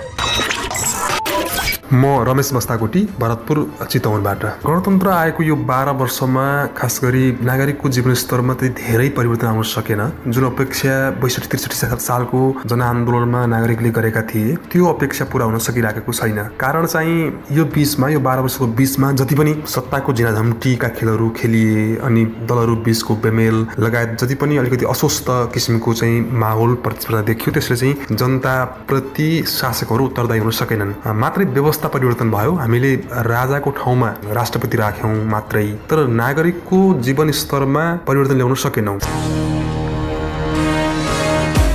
म 1.86 2.04
रमेश 2.28 2.48
मस्ताकोटी 2.52 3.00
भरतपुर 3.18 3.58
चितवनबाट 3.96 4.44
गणतन्त्र 4.66 5.08
आएको 5.08 5.42
यो 5.42 5.56
बाह्र 5.64 5.90
वर्षमा 5.96 6.46
खास 6.76 7.00
गरी 7.04 7.24
नागरिकको 7.42 7.88
जीवनस्तरमा 7.96 8.54
चाहिँ 8.54 8.72
धेरै 8.76 9.08
परिवर्तन 9.16 9.46
आउन 9.46 9.62
सकेन। 9.66 10.02
जुन 10.28 10.44
अपेक्षा 10.46 10.94
बैसठी 11.22 11.48
त्रिसठी 11.48 11.76
सालको 12.04 12.40
जनआन्दोलनमा 12.66 13.40
नागरिकले 13.46 13.90
गरेका 13.98 14.22
थिए 14.30 14.56
त्यो 14.68 14.86
अपेक्षा 14.86 15.24
पुरा 15.32 15.44
हुन 15.46 15.58
सकिरहेको 15.66 16.12
छैन। 16.12 16.38
कारण 16.60 16.86
चाहिँ 16.86 17.16
यो 17.52 17.64
बिचमा 17.74 18.08
यो 18.08 18.20
बाह्र 18.20 18.40
वर्षको 18.40 18.66
बिचमा 18.76 19.12
जति 19.12 19.34
पनि 19.34 19.52
सत्ताको 19.66 20.12
झिनाझम्टीका 20.12 20.88
खेलहरू 20.98 21.28
खेलिए 21.38 21.96
अनि 22.04 22.24
दलहरू 22.48 22.76
बिचको 22.84 23.16
बेमेल 23.24 23.66
लगायत 23.78 24.16
जति 24.20 24.34
पनि 24.34 24.56
अलिकति 24.56 24.84
अस्वस्थ 24.86 25.30
किसिमको 25.54 25.94
चाहिँ 25.94 26.20
माहौल 26.44 26.74
प्रतिस्पर्धा 26.84 27.22
देखियो 27.22 27.54
त्यसले 27.54 27.76
चाहिँ 27.76 28.16
जनताप्रति 28.16 29.28
शासकहरू 29.48 30.04
उत्तरदायी 30.04 30.40
हुन 30.40 30.50
सकेनन्। 30.60 30.94
मात्रै 31.16 31.44
व्यवस्था 31.56 31.88
परिवर्तन 31.88 32.30
भयो 32.30 32.54
हामीले 32.56 32.94
राजाको 33.30 33.70
ठाउँमा 33.86 34.08
राष्ट्रपति 34.34 34.76
राख्यौँ 34.76 35.14
मात्रै 35.24 35.66
तर 35.90 36.06
नागरिकको 36.10 36.78
जीवन 37.00 37.30
स्तरमा 37.32 37.82
परिवर्तन 38.06 38.36
ल्याउन 38.36 38.54
सकेनौँ। 38.54 38.98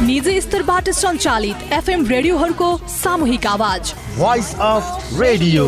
निजी 0.04 0.42
स्तरबाट 0.42 0.90
सञ्चालित 0.92 1.72
एफएम 1.74 2.06
रेडियोहरूको 2.06 2.70
सामूहिक 2.92 3.48
आवाज। 3.48 3.94
भोइस 4.18 4.54
अफ 4.60 5.22
रेडियो 5.22 5.66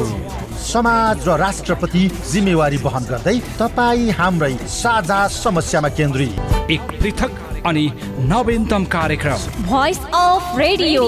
समाज 0.63 1.27
र 1.27 1.37
राष्ट्रपति 1.37 2.03
जिम्मेवारी 2.31 2.77
वहन 2.83 3.03
गर्दै 3.05 3.39
तपाईँ 3.59 4.11
हाम्रै 4.19 4.53
साझा 4.75 5.27
समस्यामा 5.39 5.89
केन्द्रित। 5.95 6.71
एक 6.71 6.91
पृथक 6.99 7.39
अनि 7.65 7.85
नवीनतम 8.29 8.85
कार्यक्रम। 8.93 9.65
भोइस 9.65 9.99
अफ 10.15 10.57
रेडियो 10.57 11.03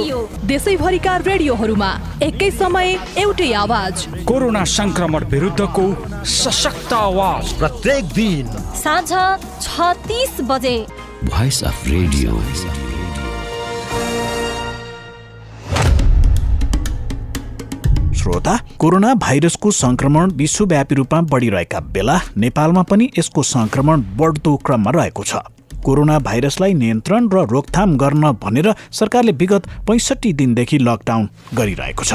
देशैभरिका 0.46 1.16
रेडियोहरूमा 1.20 1.92
एकै 2.24 2.50
समय 2.54 2.98
एउटै 3.18 3.52
आवाज। 3.56 4.06
कोरोना 4.28 4.64
संक्रमण 4.74 5.26
विरुद्धको 5.32 5.86
सशक्त 6.34 6.94
आवाज। 6.94 7.54
प्रत्येक 7.60 8.06
दिन। 8.14 8.48
साँझ 8.76 9.12
छ 9.62 9.94
तिस 10.08 10.42
बजे। 10.50 10.78
भोइस 11.26 11.64
अफ 11.64 11.88
रेडियो 11.88 12.42
श्रोता 18.16 18.56
कोरोना 18.80 19.14
भाइरसको 19.16 19.72
संक्रमण 19.72 20.32
विश्वव्यापी 20.36 20.96
रूपमा 20.96 21.22
बढिरहेका 21.32 21.80
बेला 21.94 22.20
नेपालमा 22.38 22.82
पनि 22.84 23.10
यसको 23.18 23.44
संक्रमण 23.46 24.02
बढ्दो 24.18 24.56
क्रममा 24.66 24.92
रहेको 24.92 25.24
छ। 25.24 25.36
कोरोना 25.86 26.18
भाइरसलाई 26.20 26.74
नियन्त्रण 26.74 27.28
र 27.30 27.46
रोकथाम 27.48 27.96
गर्न 27.98 28.32
भनेर 28.44 28.74
सरकारले 28.92 29.32
विगत 29.32 29.68
पैँसठी 29.88 30.32
दिनदेखि 30.34 30.78
लकडाउन 30.82 31.30
गरिरहेको 31.54 32.04
छ। 32.04 32.14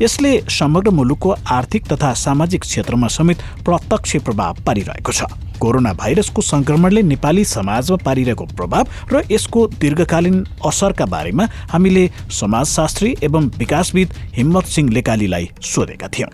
यसले 0.00 0.30
समग्र 0.50 0.90
मुलुकको 0.90 1.30
आर्थिक 1.30 1.86
तथा 1.86 2.12
सामाजिक 2.16 2.60
क्षेत्रमा 2.62 3.08
समेत 3.08 3.42
प्रत्यक्ष 3.64 4.16
प्रभाव 4.26 4.62
पारिरहेको 4.66 5.12
छ। 5.12 5.30
कोरोना 5.60 5.92
भाइरसको 5.94 6.42
संक्रमणले 6.42 7.02
नेपाली 7.04 7.44
समाजमा 7.46 7.96
पारिरहेको 8.04 8.44
प्रभाव 8.58 8.84
र 9.12 9.22
यसको 9.30 9.66
दीर्घकालीन 9.78 10.44
असरका 10.66 11.06
बारेमा 11.06 11.44
हामीले 11.70 12.04
समाजशास्त्री 12.34 13.14
एवं 13.22 13.50
विकासविद 13.58 14.14
हिम्मत 14.34 14.66
सिंह 14.66 14.90
लेकालीलाई 14.90 15.50
सोधेका 15.62 16.08
थियौँ। 16.08 16.30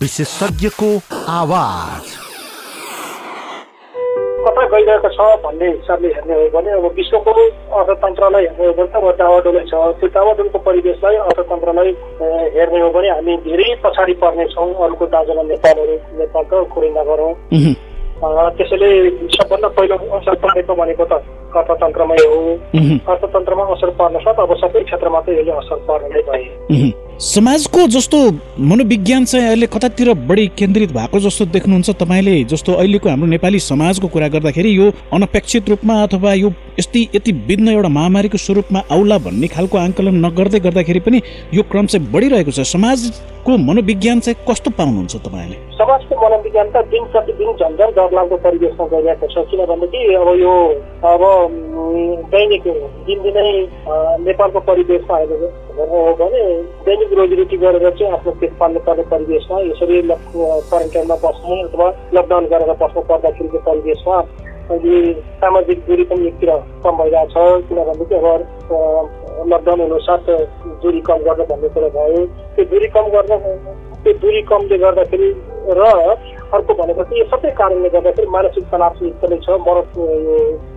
विशेषज्ञको 0.00 0.90
आवाज। 1.28 2.27
कता 4.48 4.64
गइरहेको 4.72 5.08
छ 5.12 5.20
भन्ने 5.44 5.66
हिसाबले 5.68 6.08
हेर्ने 6.16 6.34
हो 6.34 6.44
भने 6.52 6.70
अब 6.72 6.84
विश्वको 6.96 7.32
अर्थतन्त्रलाई 7.78 8.44
हेर्ने 8.44 8.66
हो 8.66 8.72
भने 8.78 8.86
त 8.88 8.96
अब 8.96 9.06
डावाडोलै 9.18 9.64
छ। 9.68 9.74
त्यो 10.00 10.08
डावाडोलको 10.14 10.58
परिवेशलाई 10.68 11.16
अर्थतन्त्रलाई 11.24 11.90
हेर्ने 12.56 12.80
हो 12.80 12.88
भने 12.96 13.08
हामी 13.10 13.36
धेरै 13.44 13.68
पछाडि 13.84 14.14
पर्नेछौँ 14.22 14.68
अरूको 14.84 15.06
दाजुमा 15.12 15.42
नेपालहरू 15.52 15.96
नेपालको 16.20 16.64
कुरै 16.72 16.90
नगरौँ 16.96 17.32
त्यसैले 18.56 18.88
सबभन्दा 19.36 19.68
पहिलो 19.76 19.96
असर 20.16 20.34
परेको 20.42 20.74
भनेको 20.80 21.04
त 21.10 21.12
अर्थतन्त्रमै 21.58 22.16
हो। 22.24 22.40
अर्थतन्त्रमा 23.12 23.64
असर 23.74 23.90
पर्न 24.00 24.18
साथ 24.24 24.40
अब 24.42 24.54
सबै 24.64 24.82
क्षेत्रमा 24.88 25.20
त 25.20 25.36
यसले 25.38 25.52
असर 25.60 25.78
पर्न 25.88 26.10
नै 26.14 26.22
गए 26.28 26.44
समाजको 27.18 27.86
जस्तो 27.90 28.18
मनोविज्ञान 28.62 29.24
चाहिँ 29.24 29.46
अहिले 29.46 29.66
कतातिर 29.66 30.12
बढी 30.28 30.46
केन्द्रित 30.54 30.92
भएको 30.94 31.18
जस्तो 31.20 31.44
देख्नुहुन्छ 31.50 31.90
तपाईँले। 31.98 32.44
जस्तो 32.46 32.72
अहिलेको 32.72 33.08
हाम्रो 33.08 33.26
नेपाली 33.26 33.58
समाजको 33.58 34.08
कुरा 34.14 34.28
गर्दाखेरि 34.34 34.70
यो 34.78 34.86
अनपेक्षित 35.12 35.68
रूपमा 35.68 35.94
अथवा 36.02 36.32
यो 36.34 36.50
यस्तै 36.78 37.02
यति 37.14 37.32
विघ्न 37.48 37.68
एउटा 37.68 37.88
महामारीको 37.88 38.38
स्वरूपमा 38.38 38.82
आउला 38.94 39.18
भन्ने 39.26 39.46
खालको 39.50 39.78
आङ्कलन 39.78 40.14
नगर्दै 40.26 40.60
गर्दाखेरि 40.62 41.00
पनि 41.02 41.18
यो 41.58 41.62
क्रम 41.66 41.86
चाहिँ 41.90 42.06
बढिरहेको 42.06 42.50
छ। 42.54 42.62
समाजको 42.70 43.56
मनोविज्ञान 43.66 44.20
चाहिँ 44.22 44.38
कस्तो 44.46 44.70
पाउनुहुन्छ 44.78 45.16
तपाईँले? 45.26 45.56
समाजको 45.74 46.14
मनोविज्ञान 46.22 46.70
त 46.70 46.86
दिन 46.86 47.04
प्रतिदिन 47.10 47.50
झन्झन 47.58 47.90
डरलाग्दो 47.98 48.36
परिवेशमा 48.46 48.86
गइरहेको 48.94 49.26
छ। 49.26 49.36
किनभनेदेखि 49.50 50.14
अब 50.14 50.28
यो 50.38 50.54
अब 51.02 51.22
दैनिक 52.30 52.64
दिनदिनै 53.10 53.50
नेपालको 54.22 54.60
परिवेशमा 54.70 55.16
हेर्नु 55.18 55.48
हो 55.90 55.98
भने 56.20 56.42
दैनिक 56.86 57.07
रोजीरोटी 57.16 57.56
गरेर 57.56 57.90
चाहिँ 57.90 58.12
आफ्नो 58.12 58.32
पेट 58.40 58.52
पाल्नु 58.58 58.80
पर्ने 58.86 59.02
परिवेशमा 59.10 59.60
यसरी 59.60 60.00
क्वारेन्टाइनमा 60.08 61.16
बस्ने 61.24 61.62
अथवा 61.62 61.86
लकडाउन 62.14 62.44
गरेर 62.52 62.72
बस्नु 62.82 63.02
पर्दाखेरिको 63.08 63.58
परिवेशमा 63.68 64.16
अहिले 64.70 65.12
सामाजिक 65.40 65.78
दूरी 65.86 66.04
पनि 66.10 66.26
एकतिर 66.28 66.50
कम 66.84 66.96
भइरहेछ 67.00 67.34
किनभनेदेखि 67.68 68.14
अब 68.14 69.46
लकडाउन 69.52 69.80
हुनुसाथ 69.80 70.26
दूरी 70.82 71.00
कम 71.08 71.18
गर्न 71.26 71.44
भन्ने 71.50 71.68
कुरा 71.74 71.88
भयो। 71.96 72.24
त्यो 72.56 72.64
दूरी 72.72 72.88
कम 72.96 73.06
गर्न 73.14 73.32
त्यो 74.02 74.12
दूरी 74.22 74.42
कमले 74.50 74.78
गर्दाखेरि 74.78 75.28
र 75.78 75.80
अर्को 76.54 76.74
भनेको 76.74 77.02
चाहिँ 77.04 77.18
यो 77.20 77.26
सबै 77.32 77.50
कारणले 77.58 77.88
गर्दाखेरि 77.96 78.28
मानसिक 78.36 78.64
तनाव 78.72 78.92
चाहिँ 78.98 79.12
एकदमै 79.12 79.38
छ। 79.44 79.48
मनो 79.68 79.82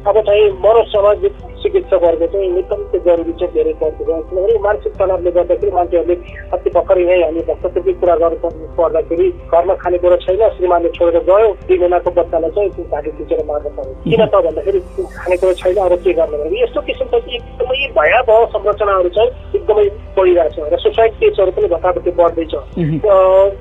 अब 0.09 0.15
चाहिँ 0.27 0.49
मनोसामाजिक 0.65 1.33
चिकित्सकहरूको 1.61 2.27
चाहिँ 2.33 2.49
नितान्त 2.51 2.93
जरुरी 3.05 3.33
चाहिँ 3.39 3.53
धेरै 3.53 3.73
पर्छ 3.79 3.97
किनभने 4.01 4.57
मानसिक 4.65 4.93
तनावले 4.99 5.31
गर्दाखेरि 5.31 5.71
मान्छेहरूले 5.77 6.15
अति 6.57 6.69
भर्खरै 6.75 7.03
नै 7.09 7.17
हामी 7.23 7.41
भक्तपुरकै 7.49 7.93
कुरा 8.01 8.15
गर्नु 8.21 8.49
पर्दाखेरि 8.79 9.27
घरमा 9.53 9.73
खानेकुरा 9.83 10.17
छैन 10.25 10.41
श्रीमानले 10.57 10.89
छोडेर 10.97 11.23
गयो 11.29 11.47
दुई 11.69 11.77
महिनाको 11.77 12.09
बच्चालाई 12.17 12.51
चाहिँ 12.57 12.89
घाँटी 12.91 13.11
खिचेर 13.17 13.43
मार्नु 13.51 13.69
पर्यो। 13.77 13.93
किन 14.09 14.25
त 14.25 14.35
भन्दाखेरि 14.47 14.79
खानेकुरा 15.21 15.53
छैन 15.61 15.77
अब 15.85 15.93
के 16.03 16.13
गर्नु 16.19 16.37
भने 16.43 16.63
यस्तो 16.63 16.81
किसिमको 16.89 17.19
चाहिँ 17.19 17.37
एकदमै 17.37 17.79
भयावह 17.99 18.45
संरचनाहरू 18.57 19.09
चाहिँ 19.15 19.31
एकदमै 19.55 19.85
बढिरहेछ। 20.17 20.57
र 20.73 20.77
सुसाइड 20.81 21.11
केसहरू 21.21 21.51
पनि 21.55 21.67
भत्तापट्टि 21.75 22.11
बढ्दैछ। 22.19 22.53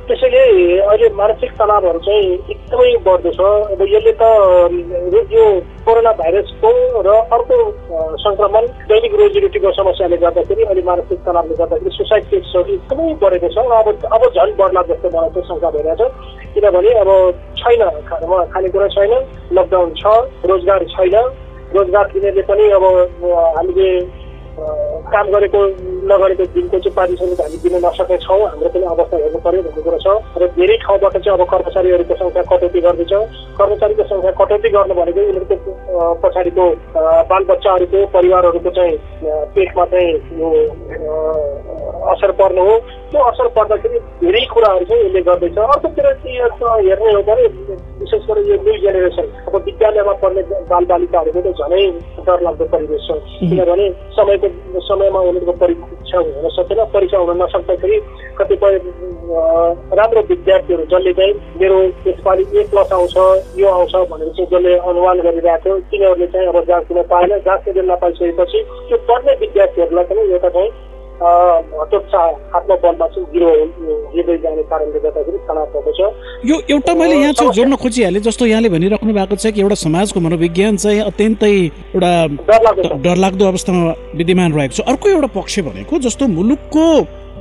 त्यसैले 0.09 0.43
अहिले 0.88 1.09
मानसिक 1.21 1.50
तनावहरू 1.61 2.00
चाहिँ 2.04 2.28
एकदमै 2.52 2.92
बढ्दैछ 3.07 3.40
अब 3.40 3.83
यसले 3.92 4.12
त 4.21 4.23
यो 5.35 5.45
कोरोना 5.87 6.12
भाइरसको 6.21 6.71
र 7.07 7.09
अर्को 7.37 7.57
सङ्क्रमण 8.25 8.64
दैनिक 8.90 9.14
रोजीरोटीको 9.21 9.73
समस्याले 9.78 10.16
गर्दाखेरि 10.25 10.62
अहिले 10.62 10.83
मानसिक 10.90 11.19
तनावले 11.26 11.54
गर्दाखेरि 11.61 11.90
सुसाइड 11.97 12.25
केसहरू 12.30 12.73
एकदमै 12.75 13.14
बढेको 13.23 13.49
छ। 13.54 13.59
अब 13.80 13.88
अब 14.14 14.23
झन् 14.30 14.57
बढ्ला 14.61 14.83
जस्तो 14.90 15.09
मलाई 15.16 15.30
चाहिँ 15.35 15.49
शङ्का 15.50 15.71
भइरहेको 15.76 16.09
छ। 16.09 16.12
किनभने 16.54 16.90
अब 17.02 17.11
छैन 17.61 17.83
खानेकुरा 18.52 18.88
छैन 18.97 19.12
लकडाउन 19.59 19.95
छ 20.00 20.04
रोजगार 20.50 20.85
छैन। 20.97 21.16
रोजगार 21.75 22.07
दिनेले 22.12 22.42
पनि 22.50 22.64
अब 22.76 22.85
हामीले 23.57 23.88
काम 24.61 25.26
गरेको 25.33 25.61
नगरेको 26.11 26.45
दिनको 26.55 26.79
चाहिँ 26.79 26.95
पारिश्रमिक 26.97 27.40
हामी 27.40 27.57
दिन 27.64 27.75
नसकेछौँ 27.85 28.40
हाम्रो 28.40 28.69
पनि 28.75 28.85
अवस्था 28.93 29.17
हेर्नु 29.17 29.38
पर्यो 29.45 29.62
भन्ने 29.62 29.83
कुरो 29.83 29.99
छ। 30.05 30.07
र 30.40 30.47
धेरै 30.57 30.76
ठाउँबाट 30.85 31.17
चाहिँ 31.17 31.38
अब 31.38 31.43
कर्मचारीहरूको 31.52 32.14
सङ्ख्या 32.21 32.43
कटौती 32.50 32.81
गर्दैछ। 32.87 33.12
कर्मचारीको 33.59 34.05
सङ्ख्या 34.12 34.33
कटौती 34.40 34.69
गर्नु 34.76 34.95
भनेको 35.00 35.21
उनीहरूको 35.21 35.57
पछाडिको 36.23 36.64
बालबच्चाहरूको 37.31 37.99
परिवारहरूको 38.14 38.71
चाहिँ 38.76 38.97
पेटमा 39.55 39.85
चाहिँ 39.93 40.12
असर 42.12 42.31
पर्नु 42.40 42.62
हो। 42.69 42.75
त्यो 43.11 43.21
असर 43.31 43.47
पर्दाखेरि 43.57 43.99
धेरै 44.23 44.45
कुराहरू 44.52 44.85
चाहिँ 44.90 45.05
यसले 45.05 45.21
गर्दैछ। 45.29 45.59
अर्कोतिर 45.59 46.07
हेर्ने 46.07 47.12
हो 47.12 47.23
भने 47.29 47.47
विशेष 48.11 48.26
गरी 48.29 48.50
यो 48.50 48.57
न्यू 48.62 48.76
जेनेरेसन 48.83 49.26
अब 49.49 49.57
विद्यालयमा 49.67 50.12
पढ्ने 50.23 50.43
बालबालिकाहरूको 50.71 51.40
त 51.40 51.49
झनै 51.57 51.83
डरलाग्दो 52.26 52.64
परिवेश 52.73 53.07
छ 53.07 53.19
किनभने 53.40 53.87
समयको 54.17 54.81
समयमा 54.88 55.21
उनीहरूको 55.21 55.52
परीक्षा 55.62 56.19
हुन 56.19 56.49
सकेन 56.50 56.85
परीक्षा 56.95 57.19
हुन 57.19 57.43
नसक्दाखेरि 57.43 57.99
कतिपय 58.38 58.76
राम्रो 59.95 60.21
विद्यार्थीहरू 60.29 60.85
जसले 60.85 61.12
चाहिँ 61.12 61.35
मेरो 61.61 61.79
यसपालि 62.09 62.47
ए 62.52 62.67
प्लस 62.71 62.93
आउँछ 62.93 63.17
यो 63.57 63.69
आउँछ 63.71 63.95
भनेर 64.11 64.31
चाहिँ 64.31 64.50
जसले 64.52 64.76
अनुमान 64.90 65.21
गरिरहेको 65.21 65.64
थियो 65.64 65.79
तिनीहरूले 65.90 66.26
चाहिँ 66.26 66.49
अब 66.49 66.64
जाँच 66.64 66.85
दिन 66.90 67.02
पाएन। 67.11 67.38
जाँच 67.40 67.69
दिन 67.75 67.90
नपाइसकेपछि 67.90 68.64
त्यो 68.88 68.99
पढ्ने 69.09 69.33
विद्यार्थीहरूलाई 69.40 70.05
पनि 70.05 70.31
एउटा 70.33 70.49
चाहिँ 70.49 70.71
यो 76.45 76.61
एउटा 76.71 76.95
मैले 76.95 77.17
यहाँ 77.17 77.33
चाहिँ 77.33 77.53
जोड्न 77.53 77.77
खोजिहालेँ 77.77 78.21
जस्तो 78.21 78.47
यहाँले 78.47 78.69
भनिराख्नु 78.69 79.12
भएको 79.12 79.37
छ 79.37 79.53
कि 79.53 79.61
एउटा 79.61 79.75
समाजको 79.75 80.21
मनोविज्ञान 80.21 80.77
चाहिँ 80.77 81.00
अत्यन्तै 81.00 81.53
एउटा 81.53 82.12
डरलाग्दो 83.05 83.45
अवस्थामा 83.47 83.95
विद्यमान 84.17 84.53
रहेको 84.53 84.75
छ। 84.75 84.81
अर्को 84.81 85.09
एउटा 85.09 85.27
पक्ष 85.37 85.59
भनेको 85.61 85.99
जस्तो 85.99 86.29
मुलुकको 86.29 86.87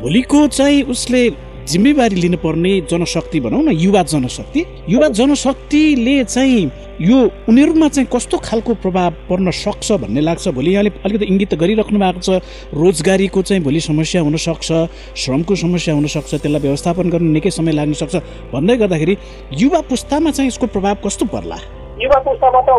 भोलिको 0.01 0.47
चाहिँ 0.47 0.83
उसले 0.83 1.29
जिम्मेवारी 1.69 2.15
लिनुपर्ने 2.15 2.73
जनशक्ति 2.91 3.39
भनौँ 3.39 3.61
न 3.63 3.71
युवा 3.77 4.03
जनशक्ति। 4.03 4.65
युवा 4.89 5.07
जनशक्तिले 5.19 6.23
चाहिँ 6.25 6.63
यो 7.01 7.17
उनीहरूमा 7.49 7.87
चाहिँ 7.87 8.07
कस्तो 8.13 8.37
खालको 8.37 8.73
प्रभाव 8.83 9.11
पर्न 9.29 9.51
सक्छ 9.55 9.91
भन्ने 10.01 10.21
लाग्छ। 10.21 10.47
भोलि 10.49 10.71
यहाँले 10.71 10.91
अलिकति 11.05 11.25
इङ्गित 11.25 11.53
गरिराख्नु 11.61 11.99
भएको 11.99 12.19
छ 12.19 12.29
रोजगारीको 12.75 13.41
चाहिँ 13.41 13.63
भोलि 13.63 13.79
समस्या 13.81 14.21
हुनसक्छ 14.21 14.67
श्रमको 15.15 15.55
समस्या 15.55 15.93
हुनसक्छ 15.95 16.31
त्यसलाई 16.33 16.61
व्यवस्थापन 16.61 17.09
गर्न 17.09 17.31
निकै 17.37 17.51
समय 17.51 17.71
लाग्न 17.79 17.93
सक्छ 18.01 18.15
भन्दै 18.53 18.75
गर्दाखेरि 18.83 19.15
युवा 19.61 19.81
पुस्तामा 19.89 20.31
चाहिँ 20.31 20.47
यसको 20.49 20.67
प्रभाव 20.67 20.95
कस्तो 21.05 21.25
पर्ला? 21.31 21.57
युवा 22.03 22.19
पुस्तामा 22.27 22.61
त 22.67 22.69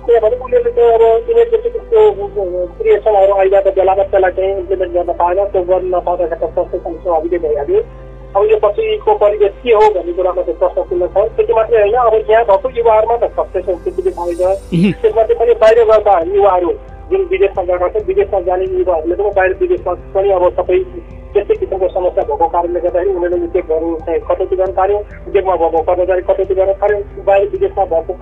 किनभने 0.00 0.36
उनीहरूले 0.44 0.70
चाहिँ 0.74 0.98
अब 2.00 2.18
क्रिएसनहरू 2.78 3.32
आइरहेको 3.40 3.70
बेलामा 3.78 4.02
त्यसलाई 4.10 4.32
चाहिँ 4.36 4.52
इम्प्लिमेन्ट 4.58 4.92
गर्न 4.94 5.12
पाएन 5.20 5.38
त्यो 5.52 5.62
गर्न 5.70 5.86
नपाउँदाखेरि 5.94 6.40
त 6.40 6.50
फ्रस्ट्रेसन 6.54 6.94
स्वाभाविकै 7.02 7.38
भइहाल्यो। 7.44 7.80
अब 8.30 8.44
यो 8.50 8.56
पछिको 8.62 9.14
परिवेश 9.20 9.52
के 9.62 9.72
हो 9.74 9.86
भन्ने 9.94 10.12
कुरामा 10.12 10.42
चाहिँ 10.42 10.58
प्रश्न 10.58 10.82
चिन्ह 10.88 11.06
छ। 11.06 11.26
त्यति 11.36 11.52
मात्रै 11.52 11.80
होइन 11.80 11.94
अब 12.00 12.14
यहाँ 12.30 12.44
भएको 12.46 12.70
युवाहरूमा 12.78 13.16
त 13.16 13.30
फ्रस्ट्रेसन 13.34 13.76
स्थिति 13.82 14.10
पाइन्छ 14.18 14.40
त्यसमध्ये 15.02 15.34
पनि 15.40 15.54
बाहिर 15.62 15.84
गएका 15.90 16.14
युवाहरू 16.34 16.70
जुन 17.10 17.22
विदेशमा 17.30 17.62
गएका 17.70 17.88
छन् 17.88 18.06
विदेशमा 18.06 18.40
जाने 18.48 18.64
युवाहरूले 18.78 19.14
पनि 19.22 19.30
बाहिर 19.38 19.56
विदेशमा 19.60 19.94
पनि 20.14 20.30
अब 20.30 20.44
सबै 20.60 20.78
त्यस्तै 21.30 21.54
किसिमको 21.58 21.88
समस्या 21.94 22.22
भएको 22.28 22.46
कारणले 22.54 22.80
गर्दाखेरि 22.84 23.10
उनीहरूले 23.14 23.46
उद्योगहरू 23.46 23.88
चाहिँ 24.06 24.20
कटौती 24.28 24.56
गर्न 24.60 24.72
थाल्यो। 24.78 24.98
उद्योगमा 25.30 25.54
भएको 25.62 25.82
कर्मचारी 25.88 26.22
कटौती 26.30 26.54
गर्न 26.58 26.72
थाल्यो। 26.80 27.22
बाहिर 27.26 27.48
विदेशमा 27.50 27.84
भएको 27.92 28.12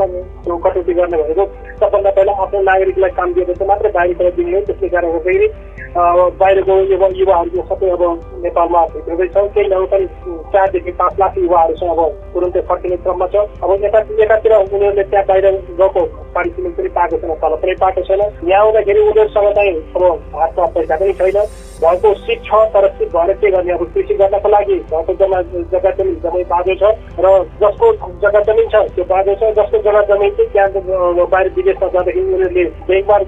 कटौती 0.65 0.93
गर्ने 0.99 1.17
भनेको 1.23 1.45
सबभन्दा 1.81 2.11
पहिला 2.17 2.33
आफ्नो 2.45 2.61
नागरिकलाई 2.69 3.11
काम 3.19 3.33
दिएपछि 3.35 3.65
मात्रै 3.71 3.91
बाहिरबाट 3.97 4.35
दिने 4.37 4.53
हो। 4.53 4.61
त्यसले 4.69 4.89
गर्दा 4.89 5.09
गर्दाखेरि 5.09 5.49
बाहिरको 5.97 6.75
युवा 6.85 7.09
युवाहरू 7.15 7.63
सबै 7.69 7.91
अब 7.91 8.03
नेपालमा 8.43 8.81
भित्रदैछ 8.95 9.37
केही 9.55 9.69
नभए 9.69 9.87
पनि 9.87 10.07
चारदेखि 10.53 10.93
पाँच 10.93 11.19
लाख 11.21 11.39
युवाहरू 11.39 11.75
चाहिँ 11.75 11.93
अब 11.97 12.01
तुरन्तै 12.35 12.61
फर्किने 12.61 12.97
क्रममा 12.97 13.27
छ। 13.27 13.37
अब 13.63 13.85
एका 13.85 14.01
एकातिर 14.23 14.53
उनीहरूले 14.55 15.03
त्यहाँ 15.03 15.25
बाहिर 15.29 15.47
गएको 15.81 16.03
पारिश्रमिक 16.35 16.77
पनि 16.77 16.89
पाएको 16.99 17.17
छैन 17.19 17.35
तल 17.43 17.55
पनि 17.63 17.75
पाएको 17.81 18.03
छैन। 18.09 18.21
यहाँ 18.51 18.63
आउँदाखेरि 18.65 19.01
उनीहरूसँग 19.01 19.51
चाहिँ 19.57 19.75
अब 19.97 20.03
हातमा 20.37 20.67
पैसा 20.77 20.97
पनि 20.97 21.13
छैन। 21.19 21.39
भएको 21.79 22.13
सिट 22.19 22.41
छ 22.45 22.59
तर 22.75 22.87
सिट 22.99 23.09
भएर 23.15 23.33
के 23.39 23.51
गर्ने? 23.51 23.73
अब 23.73 23.83
कृषि 23.95 24.15
गर्नको 24.21 24.49
लागि 24.49 24.75
भएको 24.91 25.13
जग्गा 25.21 25.41
जग्गा 25.73 25.91
जमिन 25.99 26.15
जमै 26.25 26.43
बाँझो 26.53 26.75
छ 26.75 26.85
र 27.23 27.27
जसको 27.63 27.93
जग्गा 28.23 28.41
जमिन 28.49 28.67
छ 28.73 28.83
त्यो 28.95 29.05
बाँझो 29.13 29.35
छ। 29.41 29.53
जसको 29.59 29.79
जग्गा 29.87 30.03
जमिन 30.11 30.31
चाहिँ 30.39 30.73
त्यहाँ 30.83 31.27
बाहिर 31.31 31.53
विदेशमा 31.57 31.89
जाँदाखेरि 31.89 32.27
उनीहरूले 32.35 32.65
ब्याङ्कमा 32.89 33.19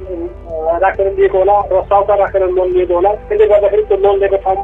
राखेर 0.83 1.07
लिएको 1.19 1.39
होला 1.39 1.57
र 1.73 1.83
साउका 1.91 2.15
राखेर 2.23 2.43
लोन 2.59 2.69
लिएको 2.75 2.95
होला। 2.95 3.13
त्यसले 3.29 3.47
गर्दाखेरि 3.47 3.83
त्यो 3.91 3.97
लोन 4.03 4.19
लिएको 4.21 4.37
ठाउँ 4.45 4.57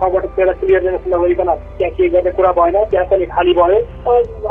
ठाउँबाट 0.00 0.24
त्यसलाई 0.24 0.54
क्लियरेन्स 0.60 1.04
नगरिकन 1.12 1.50
त्यहाँ 1.76 1.92
के 1.96 2.08
गर्ने 2.16 2.30
कुरा 2.40 2.52
भएन। 2.56 2.76
त्यहाँ 2.90 3.06
पनि 3.12 3.26
खाली 3.36 3.52
भयो। 3.60 3.78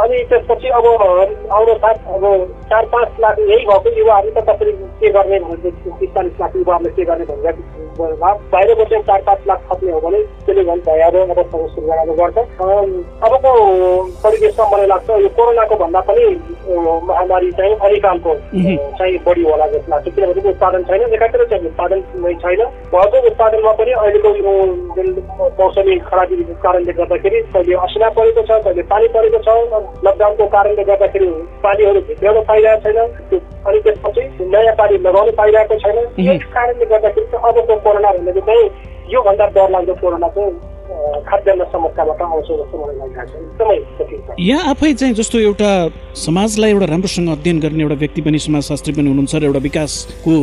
अनि 0.03 0.23
त्यसपछि 0.29 0.67
अब 0.77 0.85
आउनु 0.85 1.73
साथ 1.83 1.97
अब 2.15 2.23
चार 2.69 2.85
पाँच 2.93 3.19
लाख 3.25 3.34
यही 3.39 3.65
भएको 3.65 3.89
युवाहरू 3.99 4.29
त 4.35 4.45
कसरी 4.49 4.71
के 4.99 5.09
गर्ने 5.15 5.39
भनेर 5.39 5.73
पिस्तालिस 5.99 6.39
लाख 6.41 6.55
युवाहरूले 6.55 6.91
के 6.95 7.03
गर्ने 7.05 7.25
भनेर 7.25 7.55
बाहिरको 7.95 8.83
चाहिँ 8.85 9.03
चार 9.03 9.21
पाँच 9.25 9.47
लाख 9.47 9.59
थप्ने 9.71 9.91
हो 9.91 9.99
भने 10.05 10.19
त्यसले 10.45 10.63
झन् 10.63 10.81
भइहाल्यो 10.87 11.21
अवस्थाको 11.25 11.67
सुरु 11.75 12.13
गर्छ। 12.15 12.37
अबको 13.25 13.51
परिवेशमा 14.23 14.65
मलाई 14.71 14.87
लाग्छ 14.87 15.09
यो 15.23 15.29
कोरोनाको 15.37 15.75
भन्दा 15.83 15.99
पनि 16.09 16.25
महामारी 17.09 17.51
चाहिँ 17.59 17.75
अलिकालको 17.87 18.35
चाहिँ 18.99 19.17
बढी 19.27 19.43
होला 19.49 19.67
जस्तो 19.73 19.91
लाग्छ। 19.91 20.07
किनभने 20.15 20.49
उत्पादन 20.49 20.83
छैन 20.89 21.13
एकातिर 21.13 21.45
चाहिँ 21.45 21.65
उत्पादन 21.71 22.03
नै 22.25 22.33
छैन। 22.43 22.61
भएको 22.91 23.17
उत्पादनमा 23.31 23.71
पनि 23.79 23.91
अहिलेको 24.03 24.29
यो 24.35 24.53
जुन 24.95 25.07
मौसमी 25.59 25.97
खराबीको 26.09 26.53
कारणले 26.63 26.93
गर्दाखेरि 26.99 27.41
कहिले 27.55 27.75
असिना 27.85 28.09
परेको 28.19 28.41
छ 28.43 28.59
कहिले 28.65 28.83
पानी 28.91 29.07
परेको 29.15 29.39
छ। 29.47 29.49
लकडाउनको 30.05 30.45
कारणले 30.57 30.83
गर्दाखेरि 30.91 31.27
पानीहरू 31.63 31.99
भित्राउन 32.11 32.43
पाइरहेको 32.51 32.91
छैन। 32.91 33.14
अनि 33.67 33.79
त्यसपछि 33.85 34.21
नयाँ 34.53 34.75
पानी 34.75 34.97
लगाउनु 35.07 35.31
पाइरहेको 35.41 35.75
छैन। 35.83 35.97
यस 36.27 36.43
कारणले 36.53 36.85
गर्दाखेरि 36.85 37.25
चाहिँ 37.31 37.43
अबको 37.49 37.75
कोरोना 37.85 38.11
भनेको 38.11 38.41
चाहिँ 38.47 38.69
योभन्दा 39.15 39.45
डरलाग्दो 39.57 39.93
कोरोना 40.01 40.29
चाहिँ 40.37 40.73
यहाँ 44.39 44.69
आफै 44.69 44.93
चाहिँ 44.93 45.13
जस्तो 45.13 45.39
एउटा 45.39 45.71
समाजलाई 46.15 46.71
एउटा 46.71 46.85
राम्रोसँग 46.85 47.29
अध्ययन 47.29 47.59
गर्ने 47.59 47.83
एउटा 47.83 47.95
व्यक्ति 47.95 48.21
पनि 48.21 48.39
समाजशास्त्री 48.39 48.93
पनि 48.93 49.09
हुनुहुन्छ 49.09 49.35
र 49.35 49.43
एउटा 49.43 49.59
विकासको 49.59 50.33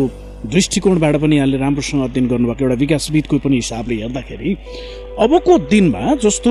दृष्टिकोणबाट 0.55 1.17
पनि 1.23 1.37
यहाँले 1.37 1.59
राम्रोसँग 1.59 2.03
अध्ययन 2.05 2.29
गर्नुभएको 2.29 2.65
एउटा 2.65 2.79
विकासविदको 2.85 3.39
पनि 3.39 3.57
हिसाबले 3.57 3.95
हेर्दाखेरि 4.03 4.57
अबको 5.25 5.59
दिनमा 5.71 6.15
जस्तो 6.27 6.51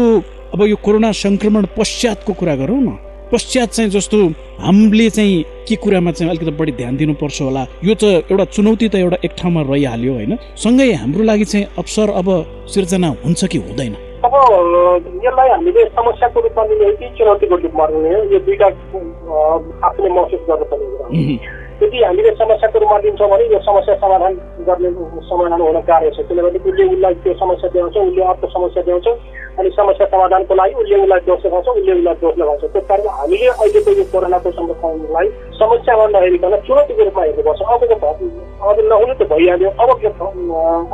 अब 0.53 0.61
यो 0.71 0.75
कोरोना 0.85 1.11
सङ्क्रमण 1.25 1.65
पश्चातको 1.77 2.33
कुरा 2.33 2.55
गरौँ 2.55 2.81
न 2.81 3.10
पश्चात 3.31 3.69
चाहिँ 3.71 3.89
जस्तो 3.89 4.17
हामीले 4.59 5.09
चाहिँ 5.09 5.43
के 5.67 5.75
कुरामा 5.83 6.11
चाहिँ 6.11 6.29
अलिकति 6.31 6.51
बढी 6.59 6.71
ध्यान 6.71 6.97
दिनुपर्छ 6.97 7.41
होला? 7.41 7.63
यो 7.83 7.93
त 7.95 8.03
एउटा 8.27 8.45
चुनौती 8.55 8.87
त 8.89 8.95
एउटा 8.95 9.17
एक 9.25 9.31
ठाउँमा 9.39 9.61
रहिहाल्यो 9.71 10.13
होइन? 10.13 10.37
सँगै 10.59 10.91
हाम्रो 11.01 11.23
लागि 11.23 11.45
चाहिँ 11.45 11.65
अवसर 11.79 12.09
अब 12.19 12.27
सिर्जना 12.73 13.09
हुन्छ 13.23 13.45
कि 13.45 13.57
हुँदैन? 13.57 13.93
अब 14.21 14.33
यसलाई 15.25 15.49
हामीले 15.49 15.81
समस्याको 15.97 16.39
रूपमा 16.41 16.63
लिने 16.69 16.85
हो 16.85 16.91
कि 16.99 17.07
चुनौतीको 17.17 17.55
रूपमा 17.55 17.85
लिने 17.87 18.09
हो 18.13 18.21
यो 18.33 18.39
दुइटा 18.45 18.67
आफूले 19.87 20.09
महसुस 20.13 20.41
गर्नुपर्ने 20.49 21.33
यदि 21.81 22.03
हामीले 22.03 22.31
समस्याको 22.37 22.79
रूपमा 22.79 22.97
लिन्छौँ 23.05 23.29
भने 23.31 23.45
यो 23.53 23.59
समस्या 23.65 23.95
समाधान 24.03 24.33
गर्ने 24.67 24.89
समाधान 25.29 25.61
हुन 25.61 25.79
गाह्रो 25.89 26.09
छ। 26.13 26.27
किनभने 26.29 26.59
उसले 26.61 26.83
उसलाई 26.93 27.13
त्यो 27.25 27.33
समस्या 27.41 27.69
देखाउँछ 27.73 27.97
उसले 27.97 28.23
अर्को 28.31 28.47
समस्या 28.53 28.83
देखाउँछ 28.85 29.07
अनि 29.59 29.69
समस्या 29.69 30.07
समाधानको 30.07 30.53
लागि 30.55 30.73
उसले 30.81 30.95
उसलाई 31.03 31.19
दोष 31.27 31.45
लगाउँछ 31.45 31.67
उसले 31.67 31.93
उसलाई 31.93 32.15
दोष 32.21 32.37
लगाउँछ। 32.37 32.63
त्यस 32.73 32.83
कारण 32.89 33.07
हामीले 33.19 33.47
अहिलेको 33.47 33.91
यो 33.91 34.03
कोरोनाको 34.11 34.51
समस्यालाई 34.51 35.27
समस्यामा 35.59 36.05
नहेरिकन 36.15 36.55
चुनौतीको 36.67 37.03
रूपमा 37.03 37.23
हेर्नुपर्छ। 37.23 37.61
अबको 37.73 37.95
अब 38.61 38.77
नहुनु 38.91 39.13
त 39.13 39.27
भइहाल्यो। 39.31 39.69
अब 39.81 39.89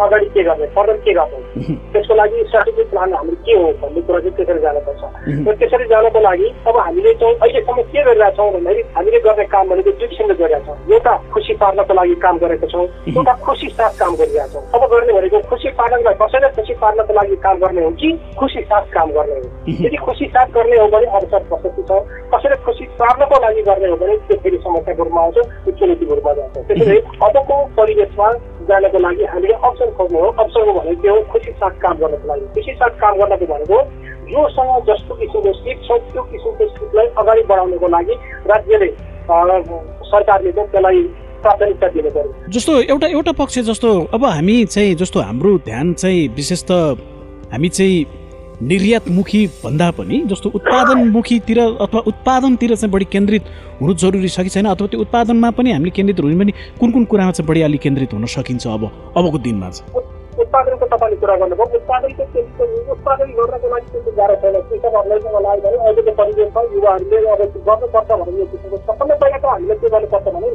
अगाडि 0.03 0.25
के 0.35 0.43
गर्ने 0.43 0.67
फर्दर 0.75 0.97
के 1.05 1.13
गर्ने? 1.13 1.39
त्यसको 1.93 2.13
लागि 2.15 2.43
स्ट्राटेजिक 2.47 2.89
प्लान 2.89 3.13
हाम्रो 3.13 3.35
के 3.45 3.53
हो 3.61 3.67
भन्ने 3.81 4.01
कुरा 4.07 4.19
चाहिँ 4.19 4.35
त्यसरी 4.37 4.59
जानुपर्छ। 4.65 5.01
र 5.47 5.55
त्यसरी 5.59 5.85
जानको 5.91 6.19
लागि 6.27 6.47
अब 6.67 6.77
हामीले 6.77 7.13
चाहिँ 7.13 7.35
अहिलेसम्म 7.35 7.81
के 7.91 8.03
गरिरहेका 8.03 8.29
छौँ 8.37 8.51
भन्दाखेरि 8.53 8.83
हामीले 8.97 9.19
गर्ने 9.27 9.45
काम 9.53 9.69
भनेको 9.69 9.91
दुई 9.91 10.07
किसिमले 10.07 10.35
गरिरहेका 10.41 10.65
छौँ। 10.65 10.77
एउटा 10.93 11.13
खुसी 11.33 11.53
पार्नको 11.61 11.93
लागि 11.93 12.15
काम 12.25 12.37
गरेको 12.43 12.67
छौँ। 12.73 12.85
एउटा 13.17 13.33
खुसी 13.45 13.67
साथ 13.77 13.99
काम 13.99 14.15
गरिरहेका 14.15 14.47
छौँ। 14.53 14.63
अब 14.75 14.87
गर्ने 14.91 15.13
भनेको 15.19 15.39
खुसी 15.49 15.69
पार्नलाई 15.79 16.15
कसैलाई 16.21 16.51
खुसी 16.57 16.73
पार्नको 16.81 17.13
लागि 17.19 17.35
काम 17.45 17.55
गर्ने 17.63 17.83
हो 17.85 17.91
कि 18.01 18.09
खुसी 18.47 18.61
साथ 18.61 18.81
काम 18.95 19.11
गर्ने 19.11 19.35
हो। 19.35 19.49
यदि 19.85 19.97
खुसी 19.97 20.25
साथ 20.25 20.47
गर्ने 20.47 20.77
हो 20.79 20.87
भने 20.87 21.05
अवसर 21.05 21.43
प्रशस्ति 21.51 21.83
छ। 21.83 21.99
कसैले 22.33 22.55
खुसी 22.55 22.85
पार्नको 22.99 23.39
लागि 23.43 23.61
गर्ने 23.61 23.87
हो 23.87 23.95
भने 23.95 24.17
त्यो 24.27 24.37
फेरि 24.43 24.57
समस्याको 24.57 25.03
रूपमा 25.03 25.21
आउँछ 25.21 25.35
त्यो 25.35 25.71
चुनौतीको 25.79 26.15
रूपमा 26.15 26.33
जान्छ। 26.33 26.57
त्यसैले 26.67 26.97
अबको 27.27 27.55
परिवेशमा 27.77 28.31
जानको 28.69 28.99
लागि 28.99 29.25
हामीले 29.25 29.53
अप्सन 29.53 29.91
खोज्नु 29.99 30.19
हो। 30.19 30.27
अप्सन 30.27 30.71
भनेको 30.79 31.01
के 31.01 31.09
हो 31.09 31.19
खुसी 31.31 31.51
साथ 31.51 31.79
काम 31.83 31.97
गर्नको 31.97 32.27
लागि। 32.27 32.45
खुसी 32.55 32.73
साथ 32.73 32.89
काम 33.03 33.13
गर्नको 33.17 33.45
भनेको 33.53 33.83
जोसँग 34.31 34.71
जस्तो 34.87 35.15
किसिमको 35.15 35.53
सिट 35.53 35.77
छ 35.83 35.99
त्यो 36.11 36.23
किसिमको 36.23 36.67
सिटलाई 36.67 37.07
अगाडि 37.17 37.43
बढाउनको 37.43 37.87
लागि 37.87 38.13
राज्यले 38.47 38.91
सरकारले 40.07 40.51
चाहिँ 40.51 40.69
त्यसलाई 40.71 41.07
जस्तो 42.49 42.81
एउटा 42.81 43.07
एउटा 43.07 43.31
पक्ष 43.31 43.59
जस्तो 43.59 43.89
अब 44.13 44.25
हामी 44.25 44.65
चाहिँ 44.65 44.95
जस्तो 44.95 45.19
हाम्रो 45.19 45.57
ध्यान 45.57 45.93
चाहिँ 45.93 46.27
विशेष 46.27 46.63
त 46.71 46.71
हामी 47.51 47.69
चाहिँ 47.69 48.16
निर्यातमुखी 48.61 49.45
भन्दा 49.63 49.89
पनि 49.97 50.17
जस्तो 50.27 50.49
उत्पादनमुखीतिर 50.57 51.59
अथवा 51.59 52.01
उत्पादनतिर 52.07 52.75
चाहिँ 52.75 52.91
बढी 52.91 53.05
केन्द्रित 53.05 53.43
हुनु 53.81 53.93
जरुरी 53.93 54.29
छ 54.29 54.41
कि 54.41 54.49
छैन? 54.49 54.65
अथवा 54.65 54.87
त्यो 54.87 54.99
उत्पादनमा 55.01 55.49
पनि 55.57 55.71
हामीले 55.71 55.91
केन्द्रित 55.93 56.19
हुनु 56.19 56.37
पनि 56.39 56.51
कुन 56.79 56.91
कुन 56.91 57.03
कुरामा 57.05 57.31
चाहिँ 57.37 57.47
बढी 57.47 57.61
अलिक 57.61 57.81
केन्द्रित 57.81 58.13
हुन 58.13 58.25
सकिन्छ 58.25 58.67
अब 58.67 58.83
अबको 59.17 59.37
दिनमा 59.45 59.69
चाहिँ? 59.69 59.93
उत्पादनको 60.41 60.85
तपाईँले 60.85 61.17
कुरा 61.21 61.35
गर्नुभयो। 61.37 61.77
उत्पादनको 61.77 62.23
उत्पादन 62.93 63.29
गर्नको 63.37 63.67
लागि 63.73 63.87
त्यस्तो 63.93 64.11
गाह्रो 64.17 64.35
छैन। 64.41 64.55
कृषकहरूलाई 64.69 65.19
चाहिँ 65.21 65.35
मलाई 65.37 65.59
भने 65.61 65.77
अहिलेको 65.77 66.11
परिवेशमा 66.17 66.61
युवाहरूले 66.73 67.17
अब 67.33 67.41
गर्नुपर्छ 67.69 68.09
भने 68.21 68.37
यो 68.39 68.45
किसिमको 68.51 68.77
सबभन्दा 68.87 69.15
पहिला 69.21 69.37
त 69.37 69.45
हामीले 69.53 69.75
के 69.81 69.87
गर्नुपर्छ 69.93 70.27
भने 70.35 70.49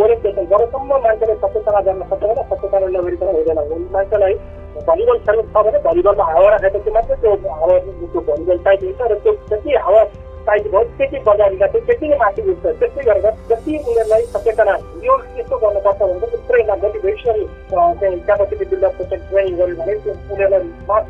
ओरिएन्टेसन 0.00 0.44
जबसम्म 0.54 0.90
मान्छेले 1.04 1.34
सचेतना 1.42 1.80
जान्न 1.86 2.02
सक्दैन 2.10 2.38
सचेतना 2.50 2.86
नगरिकन 2.94 3.28
हुँदैन। 3.36 3.58
मान्छेलाई 3.94 4.34
भलिबल 4.80 5.18
खेल्नु 5.20 5.42
छ 5.44 5.62
भने 5.66 5.78
भलिबलमा 5.84 6.24
हावा 6.26 6.48
राखेपछि 6.50 6.90
मात्रै 6.90 7.16
त्यो 7.22 7.36
हावा 7.52 7.78
त्यो 7.78 8.20
भलिबल 8.22 8.58
टाइट 8.64 8.82
हुन्छ 8.84 9.10
र 9.10 9.18
त्यो 9.20 9.32
जति 9.50 9.74
हावा 9.86 10.02
टाइट 10.46 10.66
भयो 10.66 10.84
त्यति 10.98 11.18
बजारिँदा 11.26 11.66
चाहिँ 11.66 11.86
त्यति 11.86 12.08
नै 12.08 12.16
माथि 12.16 12.42
उठ्छ 12.50 12.66
त्यस्तै 12.74 13.04
गरेर 13.04 13.26
जति 13.48 13.76
उनीहरूलाई 13.78 14.22
सचेतना 14.28 14.76
यो 15.04 15.18
यस्तो 15.38 15.56
गर्नुपर्छ 15.58 16.00
भने 16.02 16.20
चाहिँ 16.22 16.46
पुरै 16.46 16.62
मोटिभेसनल 16.76 17.44
चाहिँ 17.70 18.20
क्यापासिटी 18.22 18.64
बिल्डअपको 18.64 19.04
चाहिँ 19.04 19.28
ट्रेनिङ 19.28 19.58
गऱ्यो 19.58 19.76
भने 19.76 19.94
त्यो 19.98 20.14
उनीहरूलाई 20.14 20.72
मास 20.88 21.04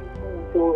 त्यो 0.53 0.67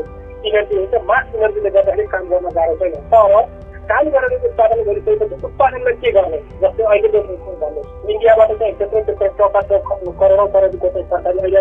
इनर्जी 0.45 0.77
हुन्छ 0.77 1.05
मास 1.05 1.35
इनर्जीले 1.35 1.71
गर्दाखेरि 1.71 2.07
काम 2.15 2.25
गर्न 2.31 2.57
गाह्रो 2.57 2.75
छैन 2.81 2.97
तर 3.13 3.53
काम 3.89 4.09
गरेर 4.11 4.45
उत्पादन 4.45 4.83
गरिसकेपछि 4.83 5.47
उत्पादनलाई 5.47 5.97
के 6.03 6.11
गर्ने 6.13 6.39
जस्तै 6.61 6.85
अहिलेको 6.85 7.21
भन्नुहोस् 7.21 8.11
इन्डियाबाट 8.11 8.53
चाहिँ 8.61 8.75
त्यत्रो 8.79 9.01
त्यत्रो 9.09 9.49
प्रकारको 9.49 10.13
करोडौँ 10.21 10.47
करोडको 10.55 10.89
चाहिँ 10.89 11.07
सरकारी 11.11 11.39
अनि 11.41 11.53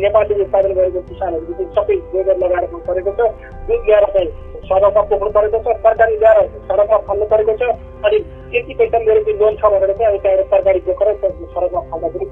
नेपालले 0.00 0.42
उत्पादन 0.42 0.72
गरेको 0.74 1.00
किसानहरू 1.08 1.52
चाहिँ 1.52 1.70
सबै 1.72 1.96
गोबर 2.12 2.36
लगाएर 2.38 2.66
परेको 2.86 3.12
छ 3.12 3.28
दुध 3.68 3.82
ल्याएर 3.86 4.06
चाहिँ 4.10 4.28
सडकमा 4.62 5.02
पुग्नु 5.04 5.30
परेको 5.30 5.58
छ 5.60 5.76
तरकारी 5.80 6.16
ल्याएर 6.16 6.38
सडकमा 6.62 6.98
फाल्नु 7.06 7.26
परेको 7.26 7.56
छ 7.56 7.70
अनि 8.04 8.18
त्यति 8.50 8.74
पैसा 8.74 8.98
मेरो 9.00 9.22
चाहिँ 9.22 9.38
लोन 9.40 9.56
छ 9.56 9.72
भनेर 9.74 9.92
चाहिँ 9.92 10.10
अब 10.10 10.22
त्यहाँबाट 10.22 10.50
तरकारी 10.50 10.80
बोकेर 10.86 11.14
सडकमा 11.22 11.80
फाल्दाखेरि 11.90 12.30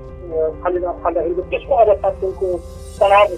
फालिँदा 0.58 0.92
फाल्दाखेरि 1.02 1.48
त्यसको 1.50 1.80
अवस्था 1.84 2.10
त्यसको 2.16 2.52
तनाव 3.00 3.37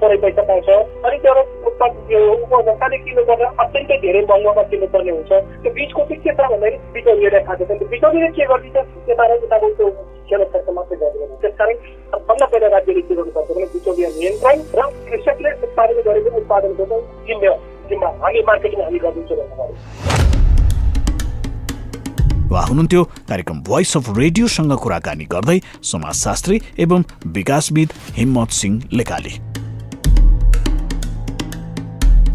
थोरै 0.00 0.16
पैसा 0.24 0.42
पाउँछ। 0.50 0.68
अनि 1.06 1.16
त्यो 1.24 2.20
उपभोक्ताले 2.34 2.96
किन्नुपर्दा 3.04 3.46
अत्यन्तै 3.64 3.96
धेरै 4.04 4.22
महँगोमा 4.30 4.62
किन्नुपर्ने 4.70 5.12
हुन्छ। 5.16 5.32
त्यो 5.62 5.70
बिचको 5.78 6.00
चाहिँ 6.08 6.22
के 6.22 6.30
छ 6.30 6.38
भन्दाखेरि 6.40 6.76
बिचौलियाले 6.94 7.40
खाएको 7.46 7.64
छ। 7.68 7.82
बिचौलियाले 7.92 8.30
के 8.36 8.44
गरिदिन्छ 8.50 8.78
त्यता 9.06 9.24
उताको 9.44 9.68
त्यो 9.78 9.88
खेल 10.30 10.42
खर्च 10.52 10.68
मात्रै 10.76 10.96
गर्दैन 11.02 11.30
त्यस 11.42 11.54
कारण 11.58 11.76
सबभन्दा 12.10 12.46
पहिला 12.52 12.68
राज्यले 12.76 13.02
के 13.08 13.14
गर्नुपर्छ 13.18 13.48
भने 13.50 13.66
बिचौलिया 13.74 14.08
नियन्त्रण 14.18 14.58
र 14.78 14.80
कृषकले 15.10 15.50
उत्पादन 15.66 15.98
गरेको 16.06 16.36
उत्पादनको 16.40 16.84
चाहिँ 16.90 17.02
जिम्मे 17.26 17.50
जिम्मा 17.90 18.08
हामी 18.22 18.40
मार्केटिङ 18.50 18.78
हामी 18.86 18.98
गरिदिन्छौँ 19.04 19.38
भन्नु 19.40 19.54
पऱ्यो 19.58 19.74
वा 22.52 22.60
हुनुहुन्थ्यो 22.68 23.02
कार्यक्रम 23.28 23.58
भोइस 23.66 23.96
अफ 23.96 24.04
रेडियोसँग 24.18 24.72
कुराकानी 24.84 25.26
गर्दै 25.34 25.58
समाजशास्त्री 25.90 26.56
एवं 26.86 27.02
विकासविद 27.36 27.92
हिम्मत 28.16 28.50
सिंह 28.62 28.82
लेकाली 29.00 29.34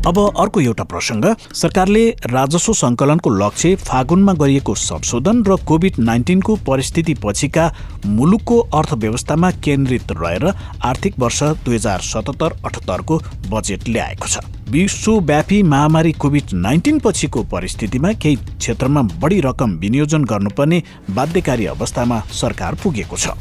अब 0.08 0.18
अर्को 0.40 0.62
एउटा 0.62 0.84
प्रसङ्ग। 0.86 1.26
सरकारले 1.56 2.04
राजस्व 2.30 2.74
सङ्कलनको 2.76 3.30
लक्ष्य 3.36 3.76
फागुनमा 3.82 4.34
गरिएको 4.42 4.76
संशोधन 4.78 5.44
र 5.48 5.56
कोभिड 5.66 5.98
नाइन्टिनको 6.00 6.56
परिस्थिति 6.68 7.14
पछिका 7.24 7.66
मुलुकको 8.08 8.60
अर्थव्यवस्थामा 8.80 9.52
केन्द्रित 9.66 10.12
रहेर 10.12 10.46
आर्थिक 10.86 11.20
वर्ष 11.20 11.44
दुई 11.66 11.76
हजार 11.76 12.02
सतहत्तर 12.06 12.58
अठहत्तरको 12.66 13.22
बजेट 13.50 13.88
ल्याएको 13.90 14.28
छ। 14.28 14.55
विश्वव्यापी 14.70 15.62
महामारी 15.64 16.12
कोभिड 16.12 16.54
नाइन्टिन 16.54 16.98
पछिको 17.00 17.44
परिस्थितिमा 17.52 18.12
केही 18.22 18.36
क्षेत्रमा 18.36 19.02
बढी 19.22 19.40
रकम 19.42 19.72
विनियोजन 19.80 20.24
गर्नुपर्ने 20.26 20.82
बाध्यकारी 21.16 21.66
अवस्थामा 21.66 22.20
सरकार 22.34 22.76
पुगेको 22.84 23.18
छ। 23.18 23.38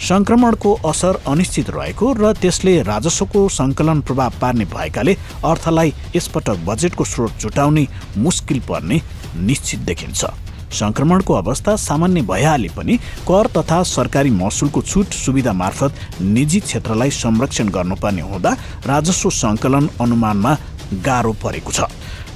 संक्रमणको 0.00 0.74
असर 0.86 1.18
अनिश्चित 1.26 1.70
रहेको 1.70 2.12
र 2.14 2.32
त्यसले 2.32 2.80
राजस्वको 2.84 3.48
सङ्कलन 3.50 4.00
प्रभाव 4.06 4.38
पार्ने 4.40 4.64
भएकाले 4.70 5.16
अर्थलाई 5.44 5.92
यसपटक 6.16 6.64
बजेटको 6.66 7.04
स्रोत 7.04 7.38
जुटाउने 7.42 7.86
मुस्किल 8.16 8.60
पर्ने 8.68 9.00
निश्चित 9.36 9.80
देखिन्छ। 9.82 10.24
संक्रमणको 10.72 11.34
अवस्था 11.34 11.76
सामान्य 11.78 12.22
भइहाले 12.22 12.68
पनि 12.76 12.96
कर 13.28 13.46
तथा 13.56 13.82
सरकारी 13.82 14.30
महसुलको 14.30 14.82
छुट 14.82 15.06
सुविधा 15.14 15.52
मार्फत 15.52 15.94
निजी 16.20 16.60
क्षेत्रलाई 16.60 17.10
संरक्षण 17.12 17.68
गर्नुपर्ने 17.68 18.22
हुँदा 18.22 18.56
राजस्व 18.86 19.30
सङ्कलन 19.30 19.88
अनुमानमा 20.00 20.56
गाह्रो 21.04 21.32
परेको 21.42 21.72
छ। 21.72 21.90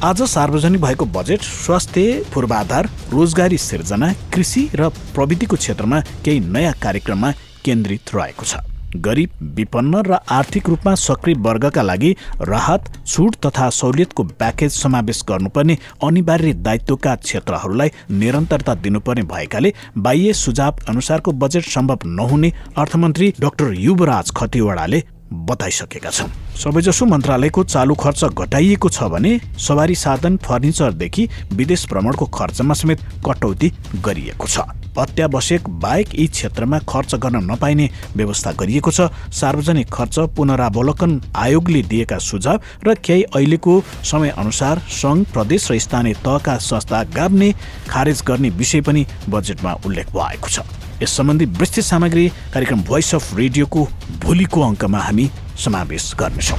आज 0.04 0.22
सार्वजनिक 0.22 0.80
भएको 0.80 1.04
बजेट 1.14 1.42
स्वास्थ्य 1.42 2.24
पूर्वाधार 2.34 2.88
रोजगारी 3.12 3.58
सिर्जना 3.58 4.12
कृषि 4.34 4.68
र 4.74 4.88
प्रविधिको 5.14 5.56
क्षेत्रमा 5.56 6.00
केही 6.24 6.40
नयाँ 6.40 6.74
कार्यक्रममा 6.82 7.32
केन्द्रित 7.64 8.14
रहेको 8.14 8.44
छ। 8.44 8.71
गरिब 8.96 9.30
विपन्न 9.54 10.02
र 10.06 10.18
आर्थिक 10.30 10.68
रूपमा 10.68 10.94
सक्रिय 10.96 11.34
वर्गका 11.40 11.82
लागि 11.82 12.14
राहत 12.42 12.90
छुट 13.06 13.36
तथा 13.46 13.68
सहुलियतको 13.72 14.24
प्याकेज 14.24 14.72
समावेश 14.72 15.22
गर्नुपर्ने 15.28 15.76
अनिवार्य 16.04 16.52
दायित्वका 16.62 17.14
क्षेत्रहरूलाई 17.18 17.90
निरन्तरता 18.12 18.74
दिनुपर्ने 18.82 19.22
भएकाले 19.32 19.72
बाह्य 19.98 20.32
सुझाव 20.34 20.84
अनुसारको 20.88 21.32
बजेट 21.38 21.64
सम्भव 21.68 22.06
नहुने 22.12 22.52
अर्थमन्त्री 22.76 23.32
डाक्टर 23.40 23.72
युवराज 23.78 24.30
खतिवडाले 24.36 25.02
बताइसकेका 25.32 26.10
छन्। 26.10 26.30
सबैजसो 26.56 27.06
मन्त्रालयको 27.06 27.64
चालु 27.64 27.94
खर्च 27.94 28.24
घटाइएको 28.24 28.88
छ 28.88 29.02
भने 29.08 29.38
सवारी 29.58 29.94
साधन 29.96 30.36
फर्निचरदेखि 30.44 31.28
विदेश 31.52 31.86
भ्रमणको 31.88 32.26
खर्चमा 32.28 32.74
समेत 32.74 33.00
कटौती 33.26 33.72
गरिएको 34.04 34.46
छ। 34.46 34.60
अत्यावश्यक 34.92 35.68
बाहेक 35.80 36.08
यी 36.14 36.26
क्षेत्रमा 36.28 36.78
खर्च 36.84 37.14
गर्न 37.14 37.36
नपाइने 37.50 37.88
व्यवस्था 38.16 38.52
गरिएको 38.52 38.90
छ। 38.90 39.08
सार्वजनिक 39.32 39.88
खर्च 39.88 40.18
पुनरावलोकन 40.36 41.20
आयोगले 41.36 41.82
दिएका 41.88 42.18
सुझाव 42.20 42.60
र 42.84 42.94
केही 43.00 43.22
अहिलेको 43.24 43.80
समय 44.04 44.34
अनुसार 44.36 44.82
सङ्घ 44.92 45.24
प्रदेश 45.32 45.70
र 45.70 45.78
स्थानीय 45.78 46.14
तहका 46.20 46.56
संस्था 46.60 47.02
गाब्ने 47.16 47.52
खारेज 47.88 48.22
गर्ने 48.26 48.50
विषय 48.52 48.80
पनि 48.84 49.06
बजेटमा 49.28 49.72
उल्लेख 49.86 50.12
भएको 50.12 50.48
छ। 50.48 50.60
यस 51.02 51.16
सम्बन्धी 51.16 51.44
विस्तृत 51.58 51.84
सामग्री 51.84 52.28
कार्यक्रम 52.52 52.82
भोइस 52.86 53.14
अफ 53.14 53.34
रेडियोको 53.36 53.84
भोलिको 54.22 54.60
अङ्कमा 54.62 54.98
हामी 54.98 55.24
समावेश 55.58 56.04
गर्नेछौँ। 56.18 56.58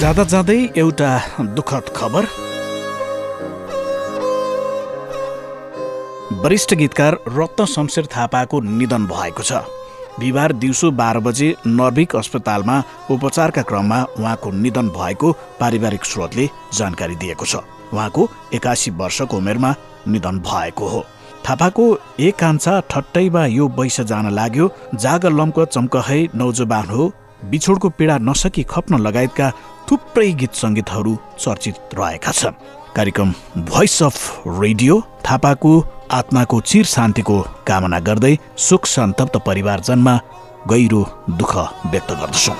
जाँदा 0.00 0.24
जाँदै 0.24 0.58
एउटा 0.76 1.10
दुःखद 1.56 1.90
खबर। 1.96 2.26
वरिष्ठ 6.44 6.74
गीतकार 6.74 7.18
रत्न 7.38 7.64
शमशेर 7.66 8.06
थापाको 8.14 8.60
निधन 8.60 9.06
भएको 9.06 9.42
छ। 9.42 9.52
बिहिबार 10.20 10.52
दिउँसो 10.54 10.90
बाह्र 10.92 11.18
बजे 11.20 11.48
नर्भिक 11.66 12.14
अस्पतालमा 12.16 12.76
उपचारका 13.10 13.62
क्रममा 13.62 13.98
उहाँको 14.18 14.50
निधन 14.62 14.88
भएको 14.94 15.32
पारिवारिक 15.60 16.04
स्रोतले 16.04 16.48
जानकारी 16.74 17.16
दिएको 17.16 17.46
छ। 17.46 17.64
उहाँको 17.90 18.28
एकासी 18.54 18.90
वर्षको 19.02 19.36
उमेरमा 19.36 19.74
निधन 20.08 20.38
भएको 20.46 20.88
हो। 20.88 21.04
थापाको 21.44 21.84
एक 22.20 22.36
कान्छा 22.36 22.74
ठट्टैमा 22.90 23.44
यो 23.46 23.68
वैश 23.78 24.00
जान 24.10 24.30
लाग्यो। 24.34 24.70
जाग 24.96 25.26
लम्क 25.38 25.58
चम्कहै 25.66 26.20
नौजवान 26.34 26.86
हो। 26.88 27.12
बिछोडको 27.50 27.88
पीडा 27.98 28.16
नसकी 28.18 28.62
खप्न 28.64 28.98
लगायतका 28.98 29.50
थुप्रै 29.90 30.30
गीत 30.40 30.54
सङ्गीतहरू 30.54 31.16
चर्चित 31.38 31.76
रहेका 31.94 32.32
छन्। 32.32 32.54
कार्यक्रम 32.96 33.34
भोइस 33.70 34.02
अफ 34.02 34.18
रेडियो 34.60 35.00
थापाको 35.26 35.72
आत्माको 36.12 36.60
चिर 36.60 36.84
शान्तिको 36.86 37.40
कामना 37.66 37.98
गर्दै 38.00 38.34
सुख 38.58 38.86
सन्तप्त 38.86 39.36
परिवारजनमा 39.46 40.14
गहिरो 40.68 41.02
दुःख 41.30 41.54
व्यक्त 41.92 42.10
गर्दछौँ। 42.12 42.56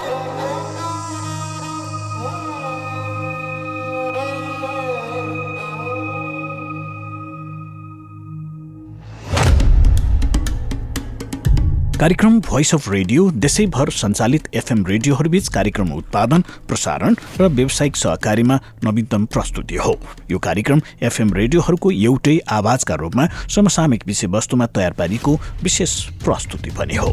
कार्यक्रम 12.00 12.38
भोइस 12.40 12.74
अफ 12.74 12.88
रेडियो 12.90 13.30
देशैभर 13.30 13.90
सञ्चालित 13.90 14.48
एफएम 14.54 14.84
रेडियोहरूबीच 14.86 15.48
कार्यक्रम 15.48 15.92
उत्पादन 15.92 16.42
प्रसारण 16.68 17.14
र 17.40 17.46
व्यावसायिक 17.48 17.96
सहकारीमा 17.96 18.58
नवीनतम 18.84 19.26
प्रस्तुति 19.26 19.76
हो। 19.76 19.94
यो 20.30 20.38
कार्यक्रम 20.38 20.80
एफएम 21.02 21.32
रेडियोहरूको 21.34 21.90
एउटै 21.90 22.38
आवाजका 22.50 22.94
रूपमा 22.94 23.26
समसामयिक 23.48 24.06
विषयवस्तुमा 24.06 24.66
तयार 24.74 24.92
पारिएको 24.92 25.38
विशेष 25.62 25.94
प्रस्तुति 26.24 26.70
पनि 26.70 26.94
हो। 26.94 27.10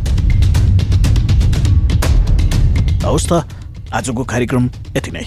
हवस् 3.06 3.30
त 3.30 3.46
आजको 3.94 4.24
कार्यक्रम 4.24 4.70
यति 4.98 5.12
नै। 5.12 5.26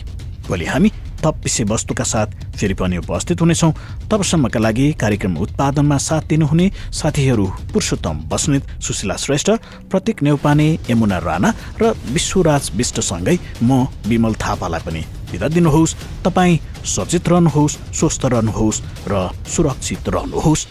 भोलि 0.49 0.65
हामी 0.65 0.91
थप 1.25 1.41
विषयवस्तुका 1.45 2.05
साथ 2.05 2.27
फेरि 2.57 2.75
पनि 2.75 2.97
उपस्थित 2.99 3.41
हुनेछौँ। 3.41 3.73
तबसम्मका 4.11 4.61
लागि 4.61 4.93
कार्यक्रम 5.01 5.37
उत्पादनमा 5.37 5.97
साथ 5.99 6.23
दिनुहुने 6.29 6.71
साथीहरू 6.93 7.47
पुरुषोत्तम 7.73 8.17
बस्नेत 8.31 8.63
सुशीला 8.83 9.17
श्रेष्ठ 9.17 9.51
प्रतीक 9.91 10.23
नेउपाने 10.23 10.69
यमुना 10.91 11.19
राणा 11.19 11.53
र 11.81 11.95
विश्वराज 12.13 12.71
विष्टसँगै 12.77 13.39
म 13.63 13.87
विमल 14.07 14.35
थापालाई 14.37 14.81
पनि 14.87 15.03
बिदा 15.33 15.49
दिनुहोस्। 15.49 15.97
तपाईँ 16.25 16.59
सचेत 16.87 17.29
रहनुहोस् 17.29 17.79
स्वस्थ 17.99 18.25
रहनुहोस् 18.27 18.83
र 19.09 19.29
सुरक्षित 19.49 20.09
रहनुहोस्। 20.09 20.67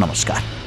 नमस्कार। 0.00 0.63